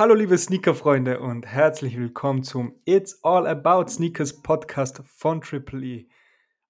Hallo 0.00 0.14
liebe 0.14 0.38
Sneaker-Freunde 0.38 1.20
und 1.20 1.44
herzlich 1.44 1.98
willkommen 1.98 2.42
zum 2.42 2.74
It's 2.86 3.22
All 3.22 3.46
About 3.46 3.90
Sneakers 3.90 4.40
Podcast 4.40 5.02
von 5.04 5.42
Triple 5.42 5.84
E. 5.84 6.08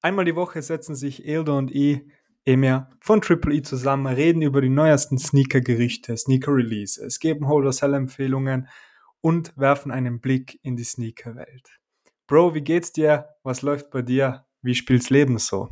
Einmal 0.03 0.25
die 0.25 0.35
Woche 0.35 0.61
setzen 0.63 0.97
sich 0.97 1.25
Ildo 1.25 1.57
und 1.57 1.71
ich, 1.71 2.01
Emir, 2.45 2.91
von 2.99 3.21
Triple 3.21 3.55
E 3.55 3.63
zusammen, 3.63 4.13
reden 4.13 4.43
über 4.43 4.61
die 4.61 4.69
neuesten 4.69 5.17
Sneaker-Gerichte, 5.17 6.17
Sneaker-Releases, 6.17 7.21
geben 7.21 7.47
Holder-Sell-Empfehlungen 7.47 8.67
und 9.21 9.57
werfen 9.57 9.93
einen 9.93 10.19
Blick 10.21 10.59
in 10.65 10.75
die 10.75 10.83
Sneaker-Welt. 10.83 11.79
Bro, 12.27 12.57
wie 12.57 12.63
geht's 12.63 12.93
dir? 12.93 13.29
Was 13.45 13.63
läuft 13.63 13.93
bei 13.93 14.03
dir? 14.03 14.45
Wie 14.61 14.75
spielt's 14.75 15.09
Leben 15.09 15.39
so? 15.39 15.71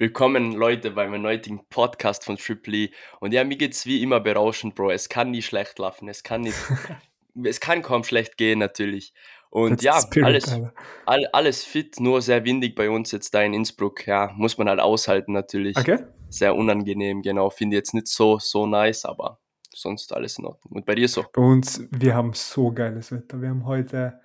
Willkommen 0.00 0.52
Leute 0.52 0.92
bei 0.92 1.08
meinem 1.08 1.24
heutigen 1.24 1.66
Podcast 1.70 2.24
von 2.24 2.36
Triple 2.36 2.76
E. 2.76 2.90
Und 3.18 3.34
ja, 3.34 3.42
mir 3.42 3.56
geht's 3.56 3.84
wie 3.84 4.00
immer 4.00 4.20
berauschend, 4.20 4.76
Bro. 4.76 4.92
Es 4.92 5.08
kann 5.08 5.32
nie 5.32 5.42
schlecht 5.42 5.76
laufen. 5.80 6.08
Es 6.08 6.22
kann 6.22 6.42
nicht, 6.42 6.54
es 7.44 7.58
kann 7.58 7.82
kaum 7.82 8.04
schlecht 8.04 8.36
gehen 8.36 8.60
natürlich. 8.60 9.12
Und 9.50 9.82
ja, 9.82 10.00
spirit, 10.00 10.24
alles, 10.24 10.60
all, 11.04 11.26
alles 11.32 11.64
fit, 11.64 11.98
nur 11.98 12.22
sehr 12.22 12.44
windig 12.44 12.76
bei 12.76 12.88
uns 12.88 13.10
jetzt 13.10 13.34
da 13.34 13.42
in 13.42 13.52
Innsbruck. 13.52 14.06
Ja, 14.06 14.30
muss 14.36 14.56
man 14.56 14.68
halt 14.68 14.78
aushalten 14.78 15.32
natürlich. 15.32 15.76
Okay? 15.76 15.98
Sehr 16.28 16.54
unangenehm, 16.54 17.22
genau. 17.22 17.50
Finde 17.50 17.74
jetzt 17.74 17.92
nicht 17.92 18.06
so, 18.06 18.38
so 18.38 18.68
nice, 18.68 19.04
aber 19.04 19.40
sonst 19.74 20.14
alles 20.14 20.38
in 20.38 20.44
Ordnung. 20.44 20.76
Und 20.76 20.86
bei 20.86 20.94
dir 20.94 21.08
so? 21.08 21.24
Bei 21.32 21.42
uns, 21.42 21.82
wir 21.90 22.14
haben 22.14 22.34
so 22.34 22.70
geiles 22.70 23.10
Wetter. 23.10 23.42
Wir 23.42 23.48
haben 23.48 23.66
heute, 23.66 24.20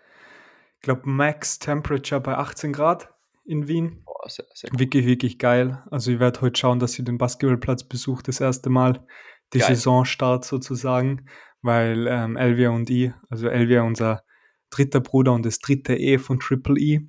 ich 0.76 0.82
glaube, 0.84 1.10
Max 1.10 1.58
Temperature 1.58 2.22
bei 2.22 2.38
18 2.38 2.74
Grad 2.74 3.13
in 3.46 3.68
Wien. 3.68 4.04
Boah, 4.06 4.30
sehr, 4.30 4.46
sehr 4.54 4.72
cool. 4.72 4.80
Wirklich, 4.80 5.06
wirklich 5.06 5.38
geil. 5.38 5.84
Also 5.92 6.12
ich 6.12 6.20
werde 6.20 6.42
heute 6.42 6.60
schauen, 6.60 6.80
dass 6.80 6.98
ich 6.98 7.06
den 7.06 7.18
Basketballplatz 7.18 7.84
besuche, 7.84 8.24
das 8.24 8.40
erste 8.40 8.70
Mal. 8.70 9.06
Die 9.54 9.60
Geil. 9.60 9.76
Saisonstart 9.76 10.46
sozusagen, 10.46 11.28
weil 11.62 12.08
ähm, 12.08 12.38
Elvia 12.38 12.72
und 12.72 12.90
ich, 12.90 13.12
also 13.30 13.50
Elvia 13.50 13.84
unser 13.84 14.24
dritter 14.72 15.00
Bruder 15.00 15.34
und 15.34 15.46
das 15.46 15.60
dritte 15.60 15.96
E 15.96 16.18
von 16.18 16.40
Triple 16.40 16.80
E, 16.80 17.02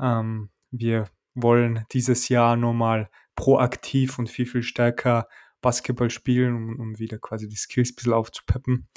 ähm, 0.00 0.50
wir 0.72 1.08
wollen 1.34 1.84
dieses 1.92 2.28
Jahr 2.28 2.56
nochmal 2.56 3.08
proaktiv 3.36 4.18
und 4.18 4.28
viel, 4.28 4.46
viel 4.46 4.62
stärker 4.62 5.28
Basketball 5.60 6.10
spielen, 6.10 6.56
um, 6.56 6.80
um 6.80 6.98
wieder 6.98 7.18
quasi 7.18 7.48
die 7.48 7.56
Skills 7.56 7.92
ein 7.92 7.94
bisschen 7.96 8.12
aufzupeppen. 8.12 8.88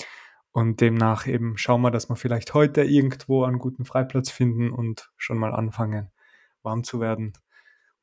Und 0.51 0.81
demnach 0.81 1.27
eben 1.27 1.57
schauen 1.57 1.81
wir, 1.81 1.91
dass 1.91 2.09
wir 2.09 2.15
vielleicht 2.15 2.53
heute 2.53 2.83
irgendwo 2.83 3.43
einen 3.43 3.59
guten 3.59 3.85
Freiplatz 3.85 4.29
finden 4.29 4.71
und 4.71 5.11
schon 5.17 5.37
mal 5.37 5.53
anfangen, 5.53 6.11
warm 6.63 6.83
zu 6.83 6.99
werden. 6.99 7.33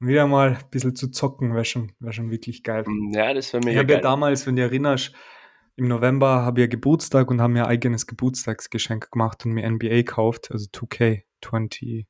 Und 0.00 0.08
wieder 0.08 0.26
mal 0.26 0.56
ein 0.56 0.70
bisschen 0.70 0.96
zu 0.96 1.08
zocken, 1.10 1.54
wäre 1.54 1.64
schon, 1.64 1.92
wär 1.98 2.12
schon 2.12 2.30
wirklich 2.30 2.62
geil. 2.62 2.84
Mm, 2.86 3.12
Ja, 3.12 3.34
das 3.34 3.52
wäre 3.52 3.60
Ich 3.60 3.66
mega 3.66 3.80
habe 3.80 3.92
ja 3.92 4.00
damals, 4.00 4.46
wenn 4.46 4.56
du 4.56 4.62
erinnerst, 4.62 5.14
im 5.76 5.88
November 5.88 6.42
habe 6.42 6.60
ich 6.60 6.64
ja 6.64 6.68
Geburtstag 6.68 7.30
und 7.30 7.40
haben 7.40 7.52
mir 7.54 7.64
ein 7.64 7.70
eigenes 7.70 8.06
Geburtstagsgeschenk 8.06 9.10
gemacht 9.10 9.44
und 9.44 9.52
mir 9.52 9.64
NBA 9.68 9.88
gekauft, 10.02 10.50
also 10.50 10.66
2K24, 10.72 12.06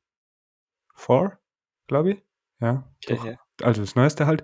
glaube 1.87 2.11
ich. 2.11 2.23
Ja, 2.59 2.91
Okay, 3.03 3.15
doch. 3.15 3.25
ja. 3.25 3.35
Also 3.61 3.81
das 3.81 3.95
Neueste 3.95 4.25
halt. 4.27 4.43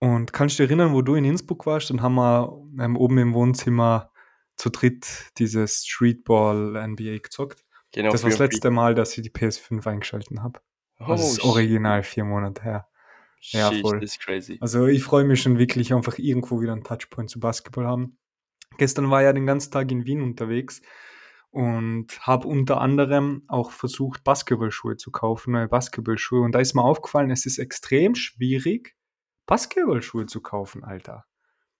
Und 0.00 0.32
kannst 0.32 0.58
du 0.58 0.62
dich 0.62 0.70
erinnern, 0.70 0.92
wo 0.92 1.02
du 1.02 1.14
in 1.14 1.24
Innsbruck 1.24 1.66
warst? 1.66 1.90
Dann 1.90 2.02
haben 2.02 2.14
wir 2.16 2.62
ähm, 2.78 2.96
oben 2.96 3.18
im 3.18 3.34
Wohnzimmer 3.34 4.10
zu 4.56 4.70
dritt 4.70 5.30
dieses 5.38 5.84
Streetball 5.86 6.76
NBA 6.88 7.18
gezockt. 7.18 7.64
Genau, 7.92 8.10
Das 8.12 8.22
war 8.22 8.30
das 8.30 8.38
letzte 8.38 8.70
Mal, 8.70 8.94
dass 8.94 9.16
ich 9.16 9.22
die 9.22 9.30
PS5 9.30 9.86
eingeschalten 9.86 10.42
habe. 10.42 10.60
Oh, 11.06 11.12
Also 11.12 11.22
das 11.24 11.32
ist 11.32 11.40
shit. 11.42 11.50
original 11.50 12.02
vier 12.02 12.24
Monate 12.24 12.62
her. 12.62 12.88
Ja, 13.50 13.70
Shit, 13.72 13.82
voll. 13.82 14.00
das 14.00 14.12
ist 14.12 14.20
crazy. 14.20 14.58
Also 14.60 14.86
ich 14.86 15.02
freue 15.04 15.24
mich 15.24 15.42
schon 15.42 15.58
wirklich 15.58 15.92
einfach 15.92 16.18
irgendwo 16.18 16.60
wieder 16.60 16.72
einen 16.72 16.84
Touchpoint 16.84 17.28
zu 17.30 17.40
Basketball 17.40 17.86
haben. 17.86 18.18
Gestern 18.78 19.10
war 19.10 19.20
ich 19.20 19.26
ja 19.26 19.32
den 19.32 19.46
ganzen 19.46 19.70
Tag 19.70 19.90
in 19.92 20.04
Wien 20.06 20.22
unterwegs 20.22 20.80
und 21.50 22.18
habe 22.26 22.48
unter 22.48 22.80
anderem 22.80 23.44
auch 23.46 23.70
versucht, 23.70 24.24
Basketballschuhe 24.24 24.96
zu 24.96 25.10
kaufen, 25.12 25.52
neue 25.52 25.68
Basketballschuhe. 25.68 26.40
Und 26.40 26.52
da 26.52 26.58
ist 26.58 26.74
mir 26.74 26.82
aufgefallen, 26.82 27.30
es 27.30 27.46
ist 27.46 27.58
extrem 27.58 28.14
schwierig, 28.14 28.96
Basketballschuhe 29.46 30.26
zu 30.26 30.40
kaufen, 30.40 30.82
Alter. 30.82 31.24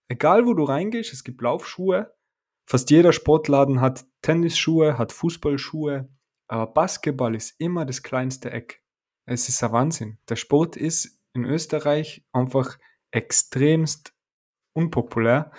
Egal 0.06 0.46
wo 0.46 0.54
du 0.54 0.64
reingehst, 0.64 1.12
es 1.12 1.24
gibt 1.24 1.40
Laufschuhe. 1.40 2.12
Fast 2.66 2.90
jeder 2.90 3.12
Sportladen 3.12 3.80
hat 3.80 4.04
Tennisschuhe, 4.22 4.96
hat 4.98 5.12
Fußballschuhe, 5.12 6.08
aber 6.46 6.66
Basketball 6.72 7.34
ist 7.34 7.54
immer 7.58 7.84
das 7.86 8.02
kleinste 8.02 8.50
Eck. 8.50 8.82
Es 9.26 9.48
ist 9.48 9.62
ein 9.64 9.72
Wahnsinn. 9.72 10.18
Der 10.28 10.36
Sport 10.36 10.76
ist 10.76 11.18
in 11.32 11.44
Österreich 11.44 12.24
einfach 12.32 12.78
extremst 13.10 14.12
unpopulär. 14.74 15.50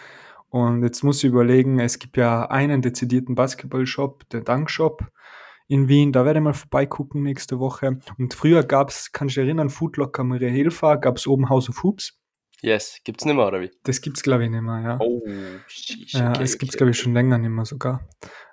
Und 0.49 0.83
jetzt 0.83 1.03
muss 1.03 1.23
ich 1.23 1.29
überlegen, 1.29 1.79
es 1.79 1.99
gibt 1.99 2.17
ja 2.17 2.49
einen 2.49 2.81
dezidierten 2.81 3.35
Basketballshop, 3.35 4.29
der 4.29 4.41
Dankshop 4.41 5.03
in 5.67 5.87
Wien. 5.87 6.11
Da 6.11 6.25
werde 6.25 6.39
ich 6.39 6.43
mal 6.43 6.53
vorbeigucken 6.53 7.23
nächste 7.23 7.59
Woche. 7.59 7.99
Und 8.17 8.33
früher 8.33 8.63
gab 8.63 8.89
es, 8.89 9.11
kannst 9.11 9.35
du 9.35 9.41
dich 9.41 9.47
erinnern, 9.47 9.69
Foodlocker 9.69 10.23
Maria 10.23 10.49
Hilfer, 10.49 10.97
gab 10.97 11.17
es 11.17 11.27
oben 11.27 11.49
House 11.49 11.69
of 11.69 11.83
Hoops. 11.83 12.19
Yes, 12.61 12.99
gibt's 13.03 13.25
nicht 13.25 13.35
mehr, 13.35 13.47
oder 13.47 13.61
wie? 13.61 13.71
Das 13.83 13.99
gibt 14.01 14.17
es, 14.17 14.23
glaube 14.23 14.45
ich, 14.45 14.49
nicht 14.49 14.61
mehr, 14.61 14.81
ja. 14.81 14.97
Oh, 14.99 15.21
sheesh, 15.67 16.13
ja 16.13 16.29
okay, 16.29 16.43
es 16.43 16.57
gibt 16.57 16.69
es, 16.69 16.75
okay, 16.75 16.77
glaube 16.77 16.91
ich, 16.91 16.97
okay. 16.97 17.03
schon 17.03 17.13
länger 17.13 17.37
nicht 17.37 17.49
mehr 17.49 17.65
sogar. 17.65 18.07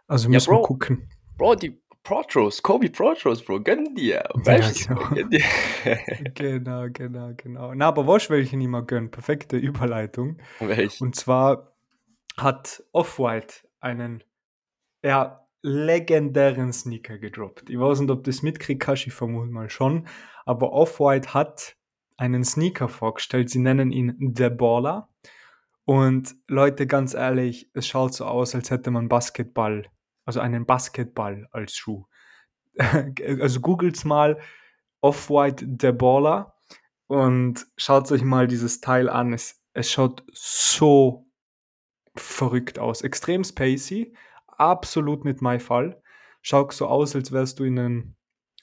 Also 0.06 0.28
Ja, 0.28 0.30
müssen 0.30 0.52
wir 0.52 0.62
gucken. 0.62 1.08
Bro, 1.38 1.54
die 1.56 1.81
Protros, 2.04 2.62
Kobe 2.62 2.90
Protros, 2.90 3.44
Bro, 3.44 3.60
gönn 3.60 3.94
dir. 3.94 4.24
Ja, 4.28 4.30
Weißt 4.34 4.90
du, 4.90 4.94
genau. 4.94 5.08
gönn 5.10 5.30
dir. 5.30 5.44
Genau, 6.34 6.86
genau, 6.92 7.32
genau. 7.36 7.74
Na, 7.74 7.88
aber 7.88 8.06
was 8.06 8.28
welche 8.28 8.56
nicht 8.56 8.68
mehr 8.68 8.82
gönnen? 8.82 9.10
Perfekte 9.10 9.56
Überleitung. 9.56 10.38
Welch? 10.58 11.00
Und 11.00 11.14
zwar 11.14 11.72
hat 12.36 12.82
Off-White 12.92 13.68
einen 13.80 14.24
ja, 15.04 15.46
legendären 15.62 16.72
Sneaker 16.72 17.18
gedroppt. 17.18 17.70
Ich 17.70 17.78
weiß 17.78 18.00
nicht, 18.00 18.10
ob 18.10 18.24
das 18.24 18.42
mitkriegst, 18.42 18.88
hast, 18.88 19.06
ich 19.06 19.12
vermute 19.12 19.52
mal 19.52 19.70
schon. 19.70 20.08
Aber 20.44 20.72
Off-White 20.72 21.34
hat 21.34 21.76
einen 22.16 22.44
Sneaker 22.44 22.88
vorgestellt. 22.88 23.50
Sie 23.50 23.60
nennen 23.60 23.92
ihn 23.92 24.34
The 24.36 24.50
Baller. 24.50 25.08
Und 25.84 26.34
Leute, 26.48 26.86
ganz 26.86 27.14
ehrlich, 27.14 27.70
es 27.74 27.86
schaut 27.86 28.14
so 28.14 28.24
aus, 28.24 28.54
als 28.54 28.70
hätte 28.70 28.90
man 28.90 29.08
Basketball, 29.08 29.86
also 30.24 30.40
einen 30.40 30.66
Basketball 30.66 31.48
als 31.50 31.74
Schuh. 31.76 32.06
also 33.40 33.60
googelt's 33.60 34.04
mal 34.04 34.40
Off-White 35.00 35.66
The 35.80 35.92
Baller 35.92 36.54
und 37.06 37.66
schaut 37.76 38.10
euch 38.12 38.22
mal 38.22 38.46
dieses 38.46 38.80
Teil 38.80 39.08
an. 39.08 39.32
Es, 39.32 39.60
es 39.74 39.90
schaut 39.90 40.24
so 40.32 41.26
verrückt 42.16 42.78
aus. 42.78 43.02
Extrem 43.02 43.44
spacey, 43.44 44.14
absolut 44.46 45.24
nicht 45.24 45.42
mein 45.42 45.60
Fall. 45.60 46.02
Schaut 46.40 46.72
so 46.72 46.86
aus, 46.86 47.14
als 47.14 47.32
wärst 47.32 47.58
du 47.58 47.64
in 47.64 47.78
einen, 47.78 48.16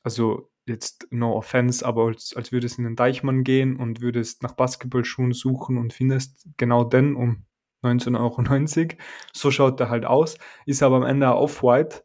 also 0.03 0.51
jetzt 0.65 1.07
no 1.11 1.35
offense, 1.35 1.85
aber 1.85 2.05
als, 2.07 2.33
als 2.35 2.51
würdest 2.51 2.77
du 2.77 2.81
in 2.81 2.87
einen 2.87 2.95
Deichmann 2.95 3.43
gehen 3.43 3.75
und 3.75 4.01
würdest 4.01 4.43
nach 4.43 4.53
Basketballschuhen 4.53 5.33
suchen 5.33 5.77
und 5.77 5.93
findest 5.93 6.47
genau 6.57 6.83
den 6.83 7.15
um 7.15 7.45
19,90 7.83 8.77
Euro. 8.77 8.97
So 9.33 9.51
schaut 9.51 9.79
der 9.79 9.89
halt 9.89 10.05
aus. 10.05 10.37
Ist 10.65 10.83
aber 10.83 10.97
am 10.97 11.03
Ende 11.03 11.27
Off-White. 11.27 12.03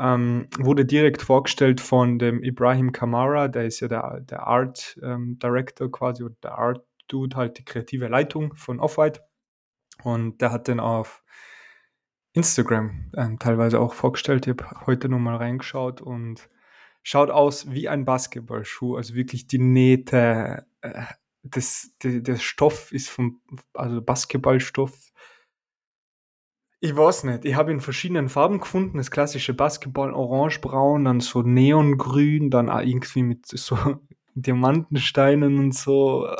Ähm, 0.00 0.48
wurde 0.58 0.84
direkt 0.84 1.22
vorgestellt 1.22 1.80
von 1.80 2.18
dem 2.20 2.42
Ibrahim 2.44 2.92
Kamara, 2.92 3.48
der 3.48 3.64
ist 3.64 3.80
ja 3.80 3.88
der, 3.88 4.20
der 4.20 4.46
Art 4.46 4.96
ähm, 5.02 5.40
Director 5.40 5.90
quasi, 5.90 6.22
oder 6.22 6.36
der 6.40 6.56
Art 6.56 6.86
Dude, 7.08 7.36
halt 7.36 7.58
die 7.58 7.64
kreative 7.64 8.06
Leitung 8.06 8.54
von 8.54 8.78
Off-White. 8.78 9.22
Und 10.04 10.40
der 10.40 10.52
hat 10.52 10.68
den 10.68 10.78
auf 10.78 11.24
Instagram 12.32 13.10
ähm, 13.16 13.38
teilweise 13.38 13.80
auch 13.80 13.94
vorgestellt. 13.94 14.46
Ich 14.46 14.50
habe 14.50 14.86
heute 14.86 15.08
nochmal 15.08 15.36
reingeschaut 15.36 16.00
und 16.00 16.48
schaut 17.02 17.30
aus 17.30 17.70
wie 17.72 17.88
ein 17.88 18.04
Basketballschuh. 18.04 18.96
Also 18.96 19.14
wirklich 19.14 19.48
die 19.48 19.58
Nähte, 19.58 20.66
äh, 20.82 21.02
das, 21.42 21.92
der, 22.02 22.20
der 22.20 22.36
Stoff 22.36 22.92
ist 22.92 23.08
vom, 23.08 23.40
also 23.74 24.02
Basketballstoff. 24.02 25.12
Ich 26.80 26.96
weiß 26.96 27.24
nicht, 27.24 27.44
ich 27.44 27.56
habe 27.56 27.72
in 27.72 27.80
verschiedenen 27.80 28.28
Farben 28.28 28.60
gefunden. 28.60 28.98
Das 28.98 29.10
klassische 29.10 29.52
Basketball 29.52 30.12
orange-braun, 30.12 31.04
dann 31.04 31.20
so 31.20 31.42
neongrün, 31.42 32.50
dann 32.50 32.70
auch 32.70 32.80
irgendwie 32.80 33.24
mit 33.24 33.46
so 33.46 33.76
Diamantensteinen 34.34 35.58
und 35.58 35.74
so. 35.74 36.26
Äh, 36.26 36.36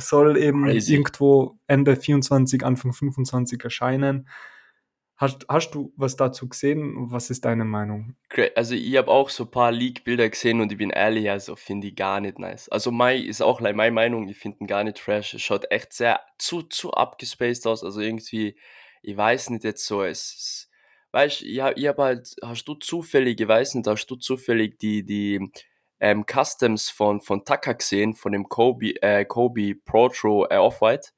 Soll 0.00 0.36
eben 0.36 0.64
Crazy. 0.64 0.92
irgendwo 0.92 1.58
Ende 1.66 1.96
24, 1.96 2.64
Anfang 2.64 2.92
25 2.92 3.64
erscheinen. 3.64 4.28
Hast, 5.18 5.46
hast 5.48 5.72
du 5.72 5.92
was 5.96 6.14
dazu 6.14 6.48
gesehen? 6.48 7.10
Was 7.10 7.28
ist 7.28 7.44
deine 7.44 7.64
Meinung? 7.64 8.14
Also 8.54 8.76
ich 8.76 8.96
habe 8.96 9.10
auch 9.10 9.30
so 9.30 9.44
ein 9.44 9.50
paar 9.50 9.72
Leak-Bilder 9.72 10.28
gesehen 10.30 10.60
und 10.60 10.70
ich 10.70 10.78
bin 10.78 10.90
ehrlich, 10.90 11.28
also 11.28 11.56
finde 11.56 11.88
ich 11.88 11.96
gar 11.96 12.20
nicht 12.20 12.38
nice. 12.38 12.68
Also 12.68 12.92
mein 12.92 13.24
ist 13.24 13.42
auch 13.42 13.60
like, 13.60 13.74
meine 13.74 13.90
Meinung, 13.90 14.28
ich 14.28 14.38
finde 14.38 14.58
ihn 14.60 14.68
gar 14.68 14.84
nicht 14.84 15.00
fresh. 15.00 15.34
Es 15.34 15.42
schaut 15.42 15.68
echt 15.72 15.92
sehr 15.92 16.20
zu, 16.38 16.62
zu 16.62 16.92
abgespaced 16.92 17.66
aus. 17.66 17.82
Also 17.82 18.00
irgendwie, 18.00 18.56
ich 19.02 19.16
weiß 19.16 19.50
nicht 19.50 19.64
jetzt 19.64 19.84
so, 19.86 20.04
es 20.04 20.34
ist, 20.34 20.70
weißt 21.10 21.42
ich 21.42 21.60
hab, 21.60 21.76
ich 21.76 21.88
hab 21.88 21.98
halt, 21.98 22.36
hast 22.40 22.64
du 22.66 22.74
zufällig, 22.74 23.40
ich 23.40 23.48
weiß 23.48 23.74
nicht, 23.74 23.88
hast 23.88 24.06
du 24.06 24.14
zufällig 24.14 24.78
die, 24.78 25.04
die 25.04 25.50
ähm, 25.98 26.24
Customs 26.26 26.90
von, 26.90 27.20
von 27.20 27.44
Tucker 27.44 27.74
gesehen, 27.74 28.14
von 28.14 28.30
dem 28.30 28.48
Kobe, 28.48 29.02
äh, 29.02 29.24
Kobe 29.24 29.74
Protro 29.74 30.46
äh, 30.48 30.58
Off-White? 30.58 31.08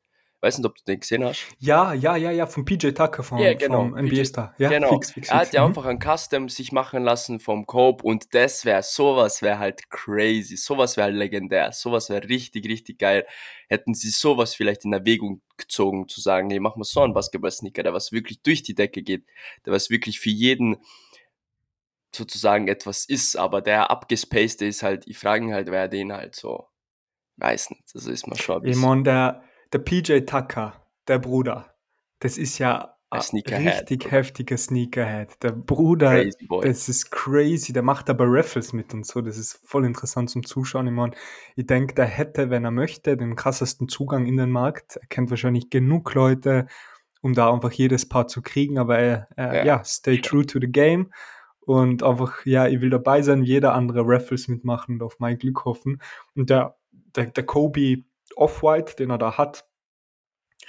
Weiß 0.42 0.56
nicht, 0.56 0.66
ob 0.66 0.74
du 0.76 0.82
den 0.84 1.00
gesehen 1.00 1.22
hast. 1.22 1.46
Ja, 1.58 1.92
ja, 1.92 2.16
ja, 2.16 2.30
ja, 2.30 2.46
von 2.46 2.64
PJ 2.64 2.92
Tucker 2.92 3.22
vom, 3.22 3.38
Ja, 3.38 3.52
genau. 3.52 3.82
vom 3.82 3.94
NBA 3.94 4.24
Star. 4.24 4.54
Ja, 4.56 4.70
genau. 4.70 4.94
fix, 4.94 5.12
fix, 5.12 5.28
Er 5.28 5.38
fix. 5.38 5.46
hat 5.48 5.54
ja 5.54 5.60
Mhm. 5.62 5.66
einfach 5.68 5.84
ein 5.84 5.98
Custom 6.00 6.48
sich 6.48 6.72
machen 6.72 7.02
lassen 7.04 7.40
vom 7.40 7.66
Cope 7.66 8.02
und 8.04 8.32
das 8.34 8.64
wäre, 8.64 8.82
sowas 8.82 9.42
wäre 9.42 9.58
halt 9.58 9.90
crazy. 9.90 10.56
Sowas 10.56 10.96
wäre 10.96 11.08
halt 11.08 11.16
legendär. 11.16 11.72
Sowas 11.72 12.08
wäre 12.08 12.26
richtig, 12.26 12.66
richtig 12.66 12.98
geil. 12.98 13.26
Hätten 13.68 13.92
sie 13.92 14.08
sowas 14.08 14.54
vielleicht 14.54 14.86
in 14.86 14.94
Erwägung 14.94 15.42
gezogen, 15.58 16.08
zu 16.08 16.22
sagen, 16.22 16.46
nee, 16.48 16.58
machen 16.58 16.80
wir 16.80 16.84
so 16.84 17.02
einen 17.02 17.12
Basketball-Sneaker, 17.12 17.82
der 17.82 17.92
was 17.92 18.10
wirklich 18.10 18.40
durch 18.40 18.62
die 18.62 18.74
Decke 18.74 19.02
geht, 19.02 19.26
der 19.66 19.74
was 19.74 19.90
wirklich 19.90 20.20
für 20.20 20.30
jeden 20.30 20.78
sozusagen 22.14 22.66
etwas 22.66 23.04
ist, 23.04 23.36
aber 23.36 23.60
der 23.60 23.90
abgespacede 23.90 24.66
ist 24.66 24.82
halt, 24.82 25.06
ich 25.06 25.18
frage 25.18 25.52
halt, 25.54 25.70
wer 25.70 25.86
den 25.86 26.12
halt 26.12 26.34
so, 26.34 26.66
weiß 27.36 27.70
nicht, 27.70 27.84
das 27.94 28.06
ist 28.06 28.26
mal 28.26 28.36
schon 28.36 28.64
Ich 28.64 28.76
meine, 28.76 29.02
der, 29.04 29.44
der 29.72 29.78
PJ 29.78 30.20
Tucker, 30.20 30.74
der 31.08 31.18
Bruder, 31.18 31.74
das 32.20 32.38
ist 32.38 32.58
ja 32.58 32.96
ein 33.10 33.20
richtig 33.20 34.10
heftiger 34.10 34.56
Sneakerhead. 34.56 35.42
Der 35.42 35.50
Bruder, 35.50 36.24
das 36.62 36.88
ist 36.88 37.10
crazy. 37.10 37.72
Der 37.72 37.82
macht 37.82 38.08
aber 38.08 38.24
Raffles 38.28 38.72
mit 38.72 38.94
und 38.94 39.04
so. 39.04 39.20
Das 39.20 39.36
ist 39.36 39.60
voll 39.64 39.84
interessant 39.84 40.30
zum 40.30 40.44
Zuschauen. 40.46 40.86
Ich 40.86 40.92
meine, 40.92 41.12
ich 41.56 41.66
denke, 41.66 41.94
der 41.94 42.04
hätte, 42.04 42.50
wenn 42.50 42.64
er 42.64 42.70
möchte, 42.70 43.16
den 43.16 43.34
krassesten 43.34 43.88
Zugang 43.88 44.26
in 44.26 44.36
den 44.36 44.50
Markt. 44.50 44.96
Er 44.96 45.06
kennt 45.08 45.30
wahrscheinlich 45.30 45.70
genug 45.70 46.14
Leute, 46.14 46.66
um 47.20 47.34
da 47.34 47.52
einfach 47.52 47.72
jedes 47.72 48.08
Paar 48.08 48.28
zu 48.28 48.42
kriegen. 48.42 48.78
Aber 48.78 48.98
er, 48.98 49.26
er 49.34 49.54
Ja, 49.56 49.64
ja, 49.64 49.84
stay 49.84 50.20
true 50.20 50.46
to 50.46 50.60
the 50.60 50.70
game. 50.70 51.12
Und 51.60 52.04
einfach, 52.04 52.46
ja, 52.46 52.68
ich 52.68 52.80
will 52.80 52.90
dabei 52.90 53.22
sein, 53.22 53.42
jeder 53.42 53.74
andere 53.74 54.02
Raffles 54.06 54.46
mitmachen 54.46 54.94
und 54.94 55.02
auf 55.02 55.18
mein 55.18 55.36
Glück 55.36 55.64
hoffen. 55.64 56.00
Und 56.36 56.48
der, 56.48 56.76
der, 57.16 57.26
der 57.26 57.44
Kobe 57.44 58.04
Off-White, 58.36 58.96
den 58.96 59.10
er 59.10 59.18
da 59.18 59.36
hat, 59.38 59.66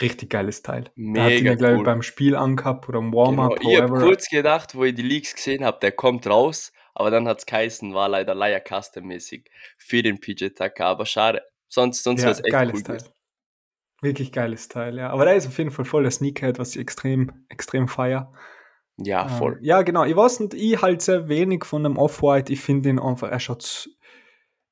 richtig 0.02 0.30
geiles 0.30 0.62
Teil. 0.62 0.86
Der 0.96 1.24
hat 1.24 1.32
ihn 1.32 1.38
Mega 1.44 1.50
ja, 1.52 1.56
glaube 1.56 1.78
cool. 1.78 1.84
beim 1.84 2.02
Spiel 2.02 2.36
angehabt 2.36 2.88
oder 2.90 3.00
im 3.00 3.12
Genau. 3.12 3.18
Warm-Up, 3.26 3.60
Ich 3.62 3.80
habe 3.80 3.94
kurz 4.00 4.28
gedacht, 4.30 4.76
wo 4.76 4.84
ich 4.84 4.96
die 4.96 5.02
Leaks 5.04 5.36
gesehen 5.36 5.64
habe, 5.66 5.80
der 5.82 5.92
kommt 5.92 6.26
raus, 6.28 6.72
aber 6.94 7.12
dann 7.12 7.28
hat's 7.28 7.46
geheißen, 7.46 7.94
war 7.94 8.10
leider 8.10 8.34
Leier 8.36 8.60
Custom-mäßig 8.62 9.50
für 9.78 10.02
den 10.02 10.20
PJ 10.20 10.48
Tucker, 10.50 10.86
aber 10.86 11.06
schade. 11.06 11.42
Sonst, 11.68 12.04
sonst 12.04 12.22
Ja, 12.22 12.28
wäre 12.28 12.34
es 12.34 12.40
echt 12.44 12.52
geiles 12.52 12.74
cool 12.76 12.84
Teil. 12.84 12.98
gewesen. 12.98 13.14
Wirklich 14.02 14.32
geiles 14.32 14.68
Teil, 14.68 14.98
ja. 14.98 15.10
Aber 15.12 15.26
der 15.26 15.36
ist 15.36 15.48
auf 15.48 15.58
jeden 15.58 15.70
Fall 15.72 15.86
voll 15.86 16.02
der 16.04 16.12
Sneakerhead, 16.12 16.58
was 16.58 16.76
ich 16.76 16.82
extrem, 16.82 17.46
extrem 17.50 17.88
feier. 17.88 18.34
Ja, 18.98 19.24
Ähm, 19.24 19.30
voll. 19.30 19.60
ja, 19.62 19.84
genau. 19.84 20.04
Ich 20.06 20.16
weiß 20.16 20.40
nicht, 20.42 20.54
ich 20.56 20.82
halt 20.82 21.02
sehr 21.04 21.28
wenig 21.30 21.64
von 21.66 21.84
dem 21.84 21.98
Off-White. 21.98 22.52
Ich 22.52 22.62
finde 22.62 22.90
ihn 22.90 23.00
einfach, 23.00 23.30
er 23.30 23.40
schaut, 23.40 23.90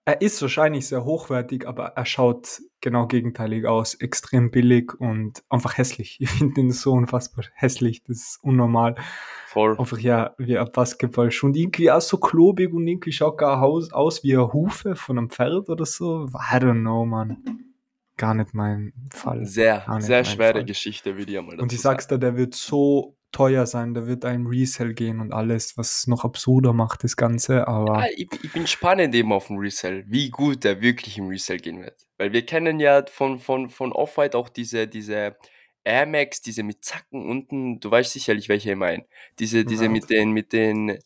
er 0.10 0.22
ist 0.22 0.42
wahrscheinlich 0.42 0.88
sehr 0.88 1.06
hochwertig, 1.06 1.68
aber 1.68 1.94
er 1.96 2.06
schaut 2.06 2.62
genau 2.82 3.06
gegenteilig 3.06 3.68
aus. 3.68 3.94
Extrem 3.94 4.50
billig 4.50 4.94
und 5.00 5.44
einfach 5.50 5.78
hässlich. 5.78 6.18
Ich 6.22 6.30
finde 6.30 6.62
ihn 6.62 6.72
so 6.72 6.94
unfassbar 6.94 7.46
hässlich. 7.54 8.04
Das 8.04 8.18
ist 8.18 8.40
unnormal. 8.44 8.96
Voll. 9.48 9.78
Einfach 9.78 10.00
ja, 10.00 10.34
wie 10.38 10.58
ein 10.58 10.72
Basketballschuh. 10.72 11.48
Und 11.48 11.56
irgendwie 11.56 11.92
auch 11.92 12.02
so 12.02 12.18
klobig 12.18 12.74
und 12.74 12.88
irgendwie 12.88 13.12
schaut 13.12 13.38
gar 13.38 13.62
aus, 13.62 13.92
aus 13.94 14.24
wie 14.24 14.36
eine 14.36 14.52
Hufe 14.52 14.96
von 14.96 15.18
einem 15.18 15.30
Pferd 15.30 15.70
oder 15.70 15.86
so. 15.86 16.26
I 16.26 16.56
don't 16.56 16.82
know, 16.82 17.06
man. 17.06 17.38
Gar 18.18 18.34
nicht 18.34 18.54
mein 18.54 18.94
Fall. 19.12 19.46
Sehr, 19.46 19.86
sehr 20.00 20.26
schwere 20.26 20.54
Fall. 20.54 20.66
Geschichte, 20.66 21.18
würde 21.18 21.32
ich 21.32 21.42
mal 21.42 21.52
dazu 21.52 21.62
Und 21.62 21.72
ich 21.72 21.82
sag's 21.82 22.08
dir, 22.08 22.18
der 22.18 22.36
wird 22.36 22.54
so 22.56 23.16
teuer 23.31 23.66
sein, 23.66 23.94
der 23.94 24.08
wird 24.08 24.26
einem 24.26 24.48
Resell 24.48 24.94
gehen 24.94 25.20
und 25.20 25.34
alles, 25.34 25.78
was 25.78 26.08
noch 26.08 26.24
absurder 26.24 26.74
macht, 26.74 27.04
das 27.04 27.16
Ganze, 27.16 27.58
Ja, 27.58 27.68
aber 27.68 28.10
ich, 28.16 28.28
ich 28.44 28.52
bin 28.52 28.68
spannend 28.68 29.14
eben 29.16 29.31
auf 29.31 29.48
dem 29.48 29.58
Resell, 29.58 30.04
wie 30.08 30.30
gut 30.30 30.64
der 30.64 30.81
wirklich 30.81 31.18
im 31.18 31.28
Resell 31.28 31.58
gehen 31.58 31.81
wird. 31.81 32.08
Weil 32.18 32.34
wir 32.34 32.46
kennen 32.46 32.80
ja 32.80 33.06
von, 33.06 33.40
von, 33.40 33.70
von 33.70 33.92
Off-White 33.92 34.38
auch 34.38 34.50
diese, 34.50 34.88
diese 34.88 35.38
Air 35.84 36.06
Max, 36.06 36.42
diese 36.42 36.64
mit 36.64 36.84
Zacken 36.84 37.26
unten, 37.26 37.80
du 37.80 37.90
weißt 37.90 38.14
sicherlich, 38.14 38.50
welche 38.50 38.72
ich 38.72 38.78
meine. 38.78 39.06
Diese, 39.40 39.66
diese 39.66 39.84
Right. 39.84 39.92
mit 39.92 40.10
den, 40.10 40.31
mit 40.31 40.54
den, 40.54 41.00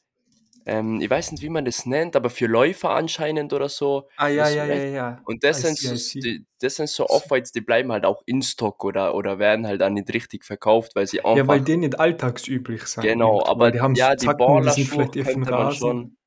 ähm, 0.66 1.02
ich 1.02 1.10
weiß 1.10 1.32
nicht, 1.32 1.42
wie 1.44 1.50
man 1.50 1.66
das 1.66 1.86
nennt, 1.86 2.16
aber 2.16 2.30
für 2.30 2.48
Läufer 2.48 2.92
anscheinend 2.92 3.54
oder 3.54 3.70
so. 3.70 4.08
Ah, 4.18 4.28
ja, 4.28 4.50
ja, 4.50 4.66
ja, 4.66 4.84
ja. 4.84 5.22
Und 5.26 5.44
das 5.44 5.62
sind 5.62 5.78
so, 5.78 5.96
die, 6.20 6.46
das 6.60 6.76
sind 6.76 6.90
so 6.90 7.08
Off-Whites, 7.08 7.52
die 7.52 7.62
bleiben 7.62 7.92
halt 7.92 8.06
auch 8.06 8.24
in 8.26 8.42
Stock 8.42 8.84
oder, 8.84 9.16
oder 9.16 9.40
werden 9.40 9.68
halt 9.68 9.82
dann 9.82 9.94
nicht 9.94 10.14
richtig 10.14 10.46
verkauft, 10.46 10.96
weil 10.96 11.08
sie 11.08 11.20
Ja, 11.20 11.24
weil 11.48 11.56
einfach, 11.56 11.66
die 11.66 11.78
nicht 11.78 12.00
alltagsüblich 12.00 12.84
sein 12.84 13.06
genau, 13.06 13.44
aber 13.46 13.72
die 13.72 13.82
haben 13.82 13.96
ja, 13.96 14.16
die 14.16 14.26
sind 14.26 14.38
Ballerschuhe 14.38 15.10
könnte 15.10 15.52
man 15.52 15.72
schon 15.72 16.18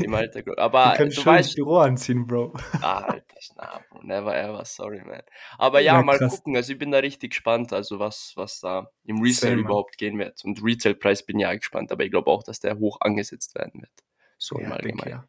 im 0.00 0.14
Die 0.84 0.90
aber 0.90 0.92
können 0.92 1.12
du 1.14 1.14
schön 1.14 1.26
weißt, 1.26 1.54
Büro 1.54 1.78
anziehen, 1.78 2.26
Bro. 2.26 2.54
Alter, 2.80 3.40
Schnapp, 3.40 3.88
Bro, 3.90 4.02
never 4.02 4.34
ever, 4.36 4.64
sorry, 4.64 5.02
man. 5.04 5.22
Aber 5.56 5.80
ja, 5.80 6.00
Ja, 6.00 6.02
mal 6.02 6.18
krass. 6.18 6.20
gucken, 6.20 6.56
also 6.56 6.72
ich 6.72 6.78
bin 6.78 6.90
da 6.90 6.98
richtig 6.98 7.30
gespannt, 7.30 7.72
also 7.72 7.98
was, 8.00 8.32
was 8.36 8.60
da 8.60 8.90
im 9.04 9.22
Resale 9.22 9.60
überhaupt 9.60 9.98
gehen 9.98 10.18
wird. 10.18 10.44
Und 10.44 10.62
Retail-Preis 10.64 11.24
bin 11.24 11.38
ich 11.38 11.42
ja 11.44 11.54
gespannt, 11.54 11.92
aber 11.92 12.04
ich 12.04 12.10
glaube 12.10 12.30
auch, 12.30 12.42
dass 12.42 12.58
der 12.60 12.78
hoch 12.78 12.98
angesetzt 13.00 13.54
werden 13.54 13.82
wird. 13.82 13.92
So 14.38 14.58
im 14.58 14.70
Ja, 14.70 14.76
denke 14.78 15.08
Allgemeinen. 15.08 15.10
ja. 15.10 15.28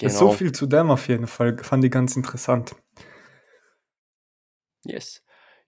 Ist 0.00 0.18
so 0.18 0.28
Genau, 0.28 0.30
viel 0.30 0.52
zu 0.52 0.66
dem 0.66 0.90
auf 0.90 1.08
jeden 1.08 1.26
Fall. 1.26 1.56
Fand 1.58 1.82
ich 1.84 1.90
ganz 1.90 2.14
interessant. 2.16 2.74
yes. 4.84 5.22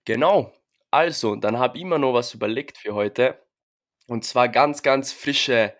Genau. 0.04 0.52
Also, 0.90 1.36
dann 1.36 1.58
habe 1.58 1.78
ich 1.78 1.84
mir 1.84 1.98
noch 1.98 2.12
was 2.14 2.34
überlegt 2.34 2.78
für 2.78 2.94
heute. 2.94 3.40
Und 4.08 4.24
zwar 4.24 4.48
ganz, 4.48 4.82
ganz 4.82 5.12
frische 5.12 5.74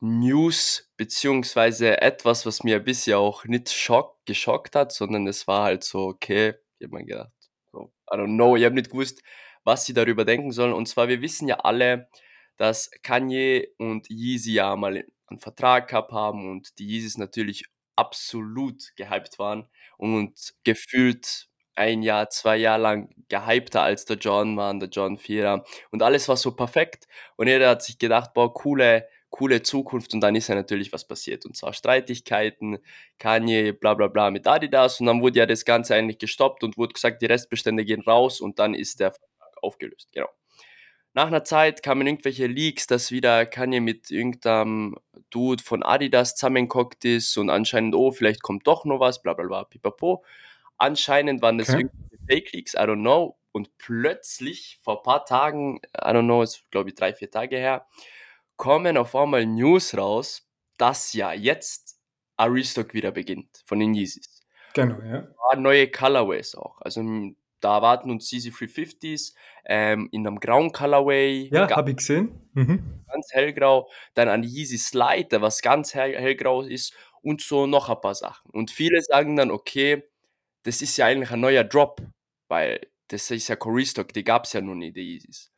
News, 0.00 0.90
beziehungsweise 0.96 2.00
etwas, 2.02 2.44
was 2.46 2.62
mir 2.64 2.80
bisher 2.80 3.18
auch 3.18 3.44
nicht 3.44 3.70
schock, 3.70 4.18
geschockt 4.26 4.76
hat, 4.76 4.92
sondern 4.92 5.26
es 5.26 5.46
war 5.46 5.64
halt 5.64 5.84
so, 5.84 6.00
okay, 6.08 6.54
ich 6.78 6.86
habe 6.86 6.96
mir 6.98 7.04
gedacht, 7.06 7.32
so, 7.72 7.92
I 8.12 8.16
don't 8.16 8.34
know, 8.34 8.56
ich 8.56 8.64
habe 8.64 8.74
nicht 8.74 8.90
gewusst, 8.90 9.22
was 9.64 9.86
sie 9.86 9.94
darüber 9.94 10.24
denken 10.24 10.52
sollen. 10.52 10.72
Und 10.74 10.86
zwar, 10.88 11.08
wir 11.08 11.22
wissen 11.22 11.48
ja 11.48 11.56
alle, 11.60 12.08
dass 12.56 12.90
Kanye 13.02 13.68
und 13.78 14.08
Yeezy 14.10 14.52
ja 14.54 14.76
mal 14.76 15.04
einen 15.28 15.38
Vertrag 15.40 15.88
gehabt 15.88 16.12
haben 16.12 16.50
und 16.50 16.78
die 16.78 16.86
Yeezys 16.86 17.18
natürlich 17.18 17.64
absolut 17.96 18.92
gehypt 18.96 19.38
waren 19.38 19.68
und 19.98 20.54
gefühlt 20.64 21.48
ein 21.74 22.02
Jahr, 22.02 22.30
zwei 22.30 22.56
Jahre 22.56 22.82
lang 22.82 23.10
gehypter 23.28 23.82
als 23.82 24.04
der 24.06 24.16
John 24.16 24.56
war, 24.56 24.72
der 24.78 24.88
John 24.88 25.18
4 25.18 25.64
und 25.90 26.02
alles 26.02 26.28
war 26.28 26.36
so 26.36 26.54
perfekt 26.56 27.06
und 27.36 27.48
jeder 27.48 27.70
hat 27.70 27.82
sich 27.82 27.98
gedacht, 27.98 28.32
boah, 28.34 28.52
coole, 28.54 29.08
coole 29.30 29.62
Zukunft 29.62 30.14
und 30.14 30.20
dann 30.20 30.34
ist 30.36 30.48
ja 30.48 30.54
natürlich 30.54 30.92
was 30.92 31.06
passiert 31.06 31.44
und 31.46 31.56
zwar 31.56 31.72
Streitigkeiten, 31.72 32.78
Kanye, 33.18 33.72
bla 33.72 33.94
bla 33.94 34.08
bla 34.08 34.30
mit 34.30 34.46
Adidas 34.46 35.00
und 35.00 35.06
dann 35.06 35.20
wurde 35.22 35.40
ja 35.40 35.46
das 35.46 35.64
Ganze 35.64 35.94
eigentlich 35.94 36.18
gestoppt 36.18 36.64
und 36.64 36.78
wurde 36.78 36.94
gesagt, 36.94 37.22
die 37.22 37.26
Restbestände 37.26 37.84
gehen 37.84 38.02
raus 38.02 38.40
und 38.40 38.58
dann 38.58 38.74
ist 38.74 39.00
der 39.00 39.12
Vertrag 39.12 39.62
aufgelöst, 39.62 40.08
genau. 40.12 40.28
Nach 41.14 41.28
einer 41.28 41.44
Zeit 41.44 41.82
kamen 41.82 42.06
irgendwelche 42.06 42.46
Leaks, 42.46 42.86
dass 42.86 43.10
wieder 43.10 43.46
Kanye 43.46 43.80
mit 43.80 44.10
irgendeinem 44.10 44.96
Dude 45.30 45.62
von 45.62 45.82
Adidas 45.82 46.34
zusammengehockt 46.34 47.06
ist 47.06 47.38
und 47.38 47.48
anscheinend, 47.48 47.94
oh, 47.94 48.10
vielleicht 48.12 48.42
kommt 48.42 48.66
doch 48.66 48.84
noch 48.84 49.00
was, 49.00 49.22
bla 49.22 49.32
bla 49.32 49.46
bla, 49.46 49.64
pipapo. 49.64 50.22
Anscheinend 50.76 51.40
waren 51.40 51.56
das 51.56 51.70
Okay. 51.70 51.78
irgendwelche 51.78 52.22
Fake-Leaks, 52.28 52.74
I 52.74 52.78
don't 52.80 53.00
know. 53.00 53.38
Und 53.52 53.78
plötzlich, 53.78 54.78
vor 54.82 54.98
ein 54.98 55.02
paar 55.02 55.24
Tagen, 55.24 55.80
I 55.96 56.08
don't 56.10 56.24
know, 56.24 56.42
ist 56.42 56.70
glaube 56.70 56.90
ich 56.90 56.94
drei, 56.94 57.14
vier 57.14 57.30
Tage 57.30 57.56
her, 57.56 57.86
kommen 58.56 58.96
auf 58.96 59.14
einmal 59.14 59.46
News 59.46 59.96
raus, 59.96 60.48
dass 60.78 61.12
ja 61.12 61.32
jetzt 61.32 61.98
ein 62.36 62.50
Restock 62.52 62.94
wieder 62.94 63.12
beginnt 63.12 63.62
von 63.64 63.78
den 63.78 63.94
Yeezys. 63.94 64.42
Genau, 64.74 65.00
ja. 65.02 65.22
Paar 65.36 65.56
neue 65.56 65.90
Colorways 65.90 66.54
auch. 66.54 66.80
Also 66.82 67.00
m, 67.00 67.36
da 67.60 67.76
erwarten 67.76 68.10
uns 68.10 68.30
Yeezy 68.30 68.50
350s 68.50 69.34
ähm, 69.64 70.08
in 70.12 70.26
einem 70.26 70.38
grauen 70.38 70.72
Colorway, 70.72 71.48
Ja, 71.50 71.68
habe 71.74 71.90
ich 71.90 71.96
gesehen. 71.96 72.50
Mhm. 72.52 73.02
ganz 73.10 73.28
hellgrau, 73.32 73.88
dann 74.14 74.28
an 74.28 74.42
Yeezy 74.42 74.78
Slide, 74.78 75.28
der 75.28 75.40
was 75.42 75.62
ganz 75.62 75.94
hell, 75.94 76.14
hellgrau 76.14 76.62
ist 76.62 76.94
und 77.22 77.40
so 77.40 77.66
noch 77.66 77.88
ein 77.88 78.00
paar 78.00 78.14
Sachen. 78.14 78.50
Und 78.50 78.70
viele 78.70 79.00
sagen 79.02 79.36
dann, 79.36 79.50
okay, 79.50 80.04
das 80.64 80.82
ist 80.82 80.96
ja 80.98 81.06
eigentlich 81.06 81.30
ein 81.30 81.40
neuer 81.40 81.64
Drop, 81.64 82.02
weil 82.48 82.80
das 83.08 83.30
ist 83.30 83.48
ja 83.48 83.56
kein 83.56 83.72
Restock, 83.72 84.12
die 84.12 84.24
gab 84.24 84.44
es 84.44 84.52
ja 84.52 84.60
noch 84.60 84.74
nie, 84.74 84.92
die 84.92 85.14
Yeezys. 85.14 85.50